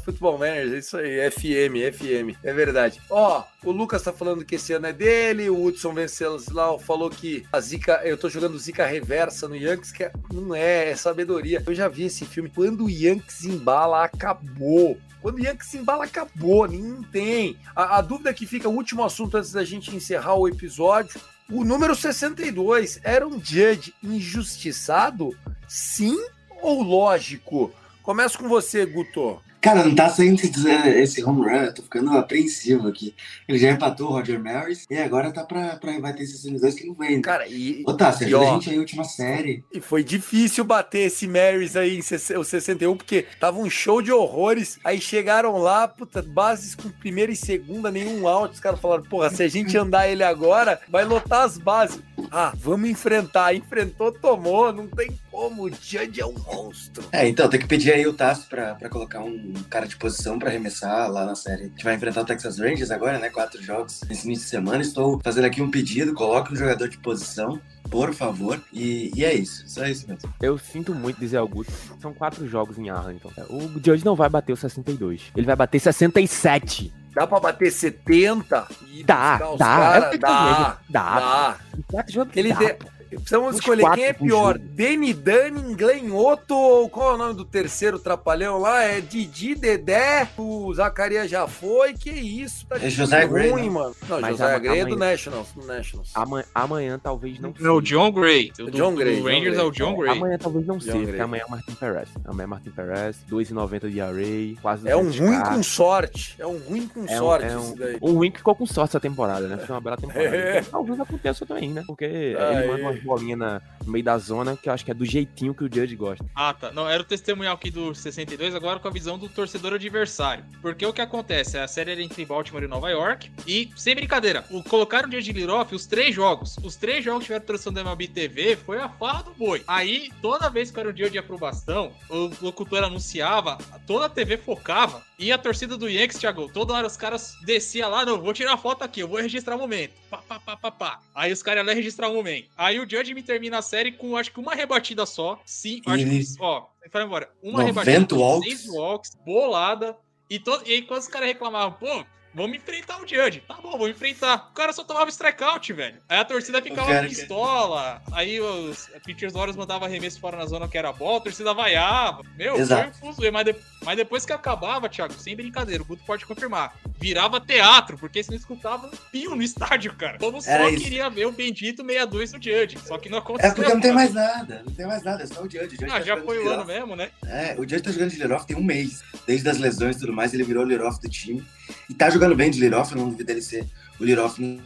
[0.04, 3.02] Futebol Manager, isso aí, FM, FM, é verdade.
[3.10, 7.46] Ó, o Lucas tá falando que esse ano é dele, o Hudson Venceslau falou que
[7.52, 11.64] a Zica, eu tô jogando Zica reversa no Yankees, que é- não é, é sabedoria.
[11.66, 14.98] Eu já vi esse filme, quando o Yankees embala, acabou.
[15.22, 17.56] Quando o Yankees embala, acabou, não tem.
[17.76, 21.64] A, a dúvida que fica, o último assunto antes da gente encerrar o episódio, o
[21.64, 25.38] número 62, era um Judge injustiçado?
[25.68, 26.18] Sim
[26.62, 27.72] ou lógico?
[28.02, 29.40] Começa com você, Guto.
[29.62, 33.14] Cara, não tá saindo esse- home run, eu tô ficando apreensivo aqui.
[33.48, 36.88] Ele já empatou o Roger Maris e agora tá pra, pra bater esses 62 que
[36.88, 37.22] não vem.
[37.22, 39.64] Cara, e, Ô, tá, você ajuda ó, a gente aí, última série.
[39.72, 44.02] e foi difícil bater esse Marys aí em 60 o 61, porque tava um show
[44.02, 44.80] de horrores.
[44.84, 48.54] Aí chegaram lá, puta, bases com primeira e segunda, nenhum out.
[48.56, 52.00] Os caras falaram, porra, se a gente andar ele agora, vai lotar as bases.
[52.32, 53.54] Ah, vamos enfrentar.
[53.56, 54.72] Enfrentou, tomou.
[54.74, 55.64] Não tem como.
[55.66, 57.04] O Judge é um monstro.
[57.12, 60.38] É, então, tem que pedir aí o Tasso pra, pra colocar um cara de posição
[60.38, 61.64] pra arremessar lá na série.
[61.64, 63.30] A gente vai enfrentar o Texas Rangers agora, né?
[63.30, 64.82] Quatro jogos nesse início de semana.
[64.82, 67.60] Estou fazendo aqui um pedido, coloque um jogador de posição,
[67.90, 68.62] por favor.
[68.74, 70.34] E, e é isso, só isso mesmo.
[70.42, 71.74] Eu sinto muito dizer Augusto.
[72.02, 73.32] São quatro jogos em Arlington.
[73.50, 75.32] O Judge não vai bater o 62.
[75.36, 76.94] Ele vai bater 67.
[77.14, 79.66] Dá pra bater 70 e Dá, buscar os dá.
[79.66, 80.06] cara?
[80.06, 80.80] É eu tô dá.
[80.90, 81.20] Dá.
[81.20, 81.58] dá.
[81.88, 82.78] Quatro jogos Ele dá, de-.
[83.18, 84.58] Precisamos escolher quem é pior.
[84.58, 88.84] Deni, Dani, Glenhoto ou qual é o nome do terceiro trapalhão lá?
[88.84, 93.64] É Didi, Dedé, o Zacarias já foi, que isso, tá É José time Gray, ruim,
[93.64, 93.70] né?
[93.70, 93.96] mano.
[94.08, 96.10] Não, Mas José Gray é do Nationals, do Nationals.
[96.14, 98.52] Amanhã, amanhã talvez não É o John Gray.
[98.60, 99.60] O O do, John do Gray, John Rangers Gray.
[99.60, 100.18] é o John Gray.
[100.18, 102.10] Amanhã talvez não John seja, porque amanhã é o Martin Perez.
[102.26, 106.36] Amanhã é Martin Perez, 2,90 de array, quase É um 200 ruim com sorte.
[106.40, 107.98] É um ruim com É um, sorte é isso um, daí.
[108.02, 109.58] um win que ficou com sorte essa temporada, né?
[109.58, 110.36] Foi uma bela temporada.
[110.36, 110.60] É.
[110.60, 111.84] Então, talvez aconteça também, né?
[111.88, 112.56] Porque Aí.
[112.58, 115.06] ele manda umas bolinhas na- no meio da zona que eu acho que é do
[115.06, 116.24] jeitinho que o Judge gosta.
[116.36, 116.72] Ah, tá.
[116.72, 120.44] Não, era o testemunhal aqui do 62, agora com a visão do torcedor adversário.
[120.62, 121.58] Porque o que acontece?
[121.58, 123.32] A série era entre Baltimore e Nova York.
[123.48, 126.58] E, sem brincadeira, o, colocaram o Judge Liroff os três jogos.
[126.64, 129.64] Os três jogos que tiveram tradução da MLB TV foi a farra do boi.
[129.68, 134.38] Aí, toda vez que era um dia de aprovação, o locutor anunciava, toda a TV
[134.38, 135.02] focava.
[135.22, 138.58] E a torcida do Yankees, Thiago, toda hora os caras descia lá, não, vou tirar
[138.58, 139.94] foto aqui, eu vou registrar o momento.
[140.10, 141.00] Pá, pá, pá, pá, pá.
[141.14, 142.50] Aí os caras lá registrar o momento.
[142.58, 145.40] Aí o Judge me termina a série com, acho que uma rebatida só.
[145.46, 147.30] Sim, acho que, ó, vai embora.
[147.40, 148.50] Uma 90 rebatida, walks.
[148.50, 149.96] seis walks, bolada.
[150.28, 150.60] E, to...
[150.66, 152.04] e aí quando os caras reclamavam, pô,
[152.34, 153.44] vamos enfrentar o Judge.
[153.48, 154.50] Tá bom, vamos enfrentar.
[154.52, 155.98] O cara só tomava strikeout, velho.
[156.08, 158.02] Aí a torcida ficava pistola.
[158.12, 162.24] Aí os pitchers horas mandavam arremesso fora na zona que era bola, a torcida vaiava.
[162.38, 162.98] Meu, Exato.
[162.98, 163.32] foi um fuzuê.
[163.32, 166.74] Mas, de- mas depois que acabava, Thiago, sem brincadeira, o Guto pode confirmar.
[167.00, 170.18] Virava teatro, porque você não escutava um pio no estádio, cara.
[170.18, 170.84] Todo mundo só isso.
[170.84, 172.78] queria ver o bendito 62 do Judge.
[172.86, 173.52] Só que não aconteceu.
[173.52, 173.96] É porque não tem cara.
[173.96, 175.58] mais nada, não tem mais nada, é só o Judge.
[175.66, 177.10] O Judge Ah, tá já foi o ano mesmo, né?
[177.26, 179.04] É, o Judge tá jogando de Liroff tem um mês.
[179.26, 181.44] Desde as lesões e tudo mais, ele virou o Liroff do time.
[181.90, 183.66] E tá jogando bem de Liroff, eu não duvido dele ser
[184.00, 184.62] o Liroff no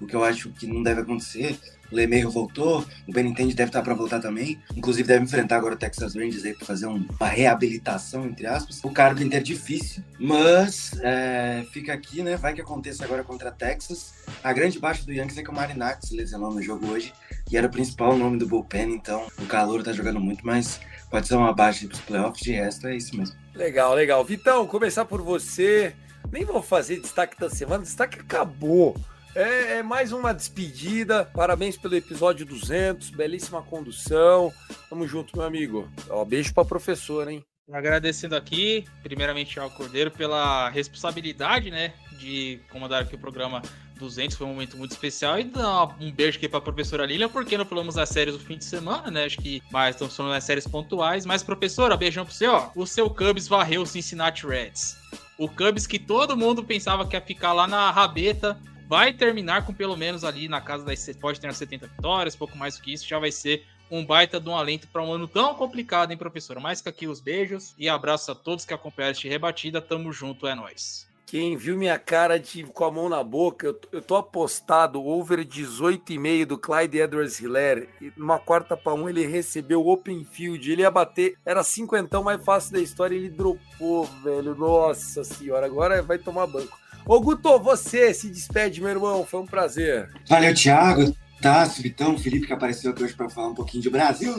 [0.00, 1.56] o que eu acho que não deve acontecer.
[1.90, 4.58] O Lemeiro voltou, o Benintendi deve estar pra voltar também.
[4.74, 8.80] Inclusive deve enfrentar agora o Texas Rangers aí pra fazer um- uma reabilitação, entre aspas.
[8.82, 12.36] O Carpenter é difícil, mas é, fica aqui, né?
[12.36, 14.12] Vai que aconteça agora contra Texas.
[14.42, 17.12] A grande baixa do Yankees é que o Marinax lesionou no jogo hoje,
[17.46, 20.80] que era o principal nome do bullpen, então o calor tá jogando muito, mas
[21.10, 23.36] pode ser uma baixa pros playoffs, de resto é isso mesmo.
[23.54, 24.24] Legal, legal.
[24.24, 25.94] Vitão, começar por você.
[26.30, 28.96] Nem vou fazer destaque da semana, destaque acabou.
[29.34, 31.24] É, é mais uma despedida.
[31.24, 34.52] Parabéns pelo episódio 200, belíssima condução.
[34.90, 35.88] Tamo junto, meu amigo.
[36.10, 37.44] Ó, beijo pra professora, hein?
[37.72, 43.62] Agradecendo aqui, primeiramente ao Cordeiro, pela responsabilidade, né, de comandar aqui o programa
[43.98, 47.28] 200, foi um momento muito especial, e dar um beijo aqui para a professora Lilian,
[47.28, 50.32] porque não falamos das séries do fim de semana, né, acho que mais estamos falando
[50.32, 54.44] das séries pontuais, mas professora, beijão pra você, ó, o seu Cubs varreu o Cincinnati
[54.44, 54.96] Reds.
[55.38, 58.58] O Cubs que todo mundo pensava que ia ficar lá na rabeta,
[58.88, 62.76] vai terminar com pelo menos ali na casa das, pode ter 70 vitórias, pouco mais
[62.76, 65.54] do que isso, já vai ser um baita de um alento para um ano tão
[65.54, 66.58] complicado, hein, professora?
[66.58, 69.82] Mais que aqui os beijos e abraço a todos que acompanharam este rebatida.
[69.82, 71.06] Tamo junto, é nóis.
[71.32, 75.38] Quem viu minha cara de com a mão na boca, eu, eu tô apostado over
[75.38, 77.88] 18,5 do Clyde Edwards Hiller.
[78.02, 80.70] E numa quarta para um ele recebeu o open field.
[80.70, 83.16] Ele ia bater, era cinquentão mais fácil da história.
[83.16, 84.54] Ele dropou, velho.
[84.54, 86.78] Nossa senhora, agora vai tomar banco.
[87.06, 89.24] Ô Guto, você se despede, meu irmão.
[89.24, 90.10] Foi um prazer.
[90.28, 91.16] Valeu, Thiago.
[91.42, 94.32] Tássio, Vitão, Felipe que apareceu aqui hoje para falar um pouquinho de Brasil.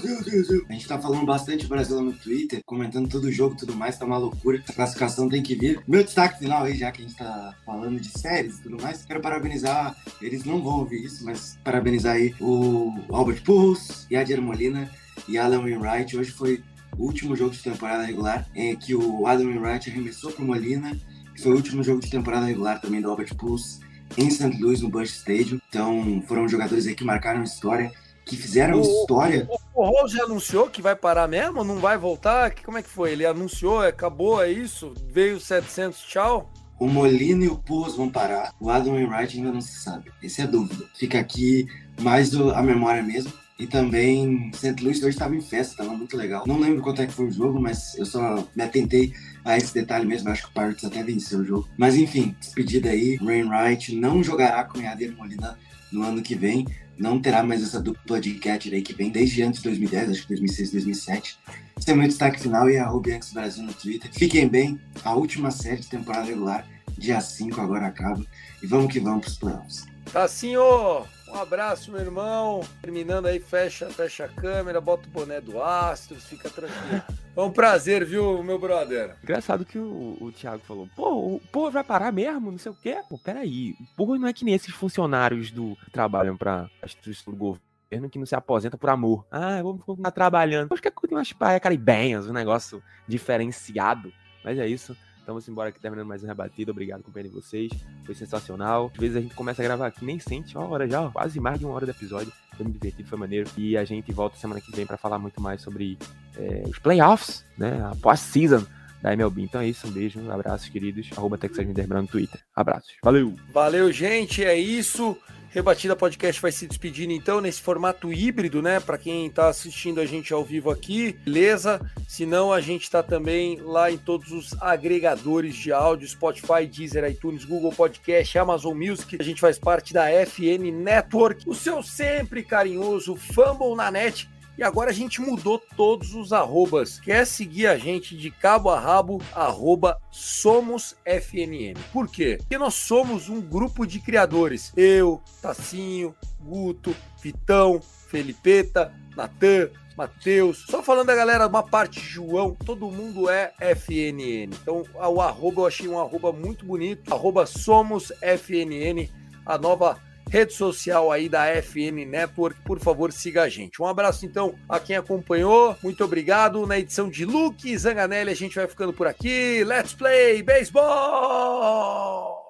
[0.70, 3.76] A gente tá falando bastante Brasil lá no Twitter, comentando todo o jogo e tudo
[3.76, 4.64] mais, tá uma loucura.
[4.70, 5.84] A classificação tem que vir.
[5.86, 9.04] Meu destaque final aí, já que a gente tá falando de séries e tudo mais,
[9.04, 14.89] quero parabenizar, eles não vão ouvir isso, mas parabenizar aí o Albert Pujols, Yadier Molina
[15.28, 16.16] e Alan Wainwright.
[16.16, 16.64] Hoje foi
[16.97, 20.97] o último jogo de temporada regular em que o Adam Wainwright arremessou pro Molina,
[21.36, 23.83] que foi o último jogo de temporada regular também do Albert Pujols
[24.18, 24.58] em St.
[24.62, 25.60] Louis, no Busch Stadium.
[25.70, 27.91] Então, foram jogadores aí que marcaram história,
[28.26, 29.47] que fizeram O- história.
[29.74, 31.64] O, o Rose já anunciou que vai parar mesmo?
[31.64, 32.51] Não vai voltar?
[32.51, 33.12] Que- Como é que foi?
[33.12, 34.93] Ele anunciou, acabou, é isso?
[35.12, 36.51] Veio 700, tchau?
[36.80, 38.54] O Molina e o Pujols vão parar.
[38.60, 40.12] O Adam Wainwright ainda não se sabe.
[40.24, 40.86] Essa é a dúvida.
[40.95, 41.68] Fica aqui
[42.01, 43.32] mais o- a memória mesmo.
[43.60, 44.82] E também, St.
[44.82, 46.43] Louis hoje estava em festa, estava muito legal.
[46.47, 49.14] Não lembro quanto é que foi o jogo, mas eu só me atentei
[49.45, 50.30] a esse detalhe mesmo.
[50.30, 51.70] Acho que o Pirates até venceu o jogo.
[51.78, 53.18] Mas enfim, despedida aí.
[53.22, 55.58] Wainwright não jogará com Yadir Molina
[55.91, 56.66] no ano que vem.
[56.97, 60.22] Não terá mais essa dupla de catcher aí que vem desde antes de 2010, acho
[60.24, 61.39] que 2006, 2007.
[61.78, 64.12] Esse é meu destaque final e arroba Yankees Brasil no Twitter.
[64.14, 64.80] Fiquem bem.
[65.04, 68.24] A última série de temporada regular, dia 5 agora acaba.
[68.62, 69.86] E vamos que vamos pros playoffs.
[70.12, 70.28] Tá
[70.60, 71.12] ô.
[71.34, 72.62] Um abraço, meu irmão.
[72.80, 77.02] Terminando aí, fecha, fecha a câmera, bota o boné do Astros, fica tranquilo.
[77.34, 79.16] Foi um prazer, viu, meu brother?
[79.24, 82.76] Engraçado que o, o Thiago falou, pô, o povo vai parar mesmo, não sei o
[82.76, 83.02] quê.
[83.10, 87.34] Pô, peraí, o povo não é que nem esses funcionários do que trabalham pra instituição
[87.34, 89.26] do governo que não se aposenta por amor.
[89.32, 90.72] Ah, vamos continuar trabalhando.
[90.72, 94.14] Acho que é tem umas praias caribenhas, um negócio diferenciado.
[94.44, 94.96] Mas é isso.
[95.26, 96.72] Vamos embora aqui terminando mais um rebatido.
[96.72, 97.72] Obrigado por vocês.
[98.06, 98.92] Foi sensacional.
[98.94, 101.40] Às vezes a gente começa a gravar aqui, nem sente, uma hora já, ó, quase
[101.40, 102.32] mais de uma hora do episódio.
[102.56, 103.50] Foi muito divertido, foi maneiro.
[103.58, 105.98] E a gente volta semana que vem para falar muito mais sobre
[106.38, 107.82] é, os playoffs, né?
[107.90, 108.66] A pós-season
[109.02, 109.44] da MLB.
[109.44, 111.10] Então é isso, um beijo, um abraço, queridos.
[111.16, 112.42] Arroba Texas no Twitter.
[112.56, 112.94] Abraços.
[113.02, 113.34] Valeu!
[113.54, 114.44] Valeu, gente.
[114.44, 115.18] É isso.
[115.54, 118.80] Rebatida Podcast vai se despedindo então nesse formato híbrido, né?
[118.80, 121.80] Para quem está assistindo a gente ao vivo aqui, beleza?
[122.08, 127.08] Se não, a gente está também lá em todos os agregadores de áudio: Spotify, Deezer,
[127.08, 129.16] iTunes, Google Podcast, Amazon Music.
[129.20, 134.28] A gente faz parte da FN Network, o seu sempre carinhoso Fumble na net
[134.58, 136.99] e agora a gente mudou todos os arrobas.
[136.99, 141.76] Quer seguir a gente de cabo a rabo, arroba somos FNM.
[141.91, 142.38] Por quê?
[142.39, 144.72] Porque nós somos um grupo de criadores.
[144.76, 152.89] Eu, Tacinho, Guto, Vitão, Felipeta, Natan, Matheus, só falando da galera, uma parte João, todo
[152.89, 154.49] mundo é FNN.
[154.62, 159.10] Então, o arroba eu achei um arroba muito bonito, arroba somos FNN,
[159.45, 159.99] a nova
[160.34, 162.60] rede social aí da FN Network.
[162.62, 163.80] Por favor, siga a gente.
[163.80, 165.78] Um abraço então a quem acompanhou.
[165.84, 166.66] Muito obrigado.
[166.66, 169.64] Na edição de Luke Zanganelli, a gente vai ficando por aqui.
[169.64, 172.43] Let's play baseball!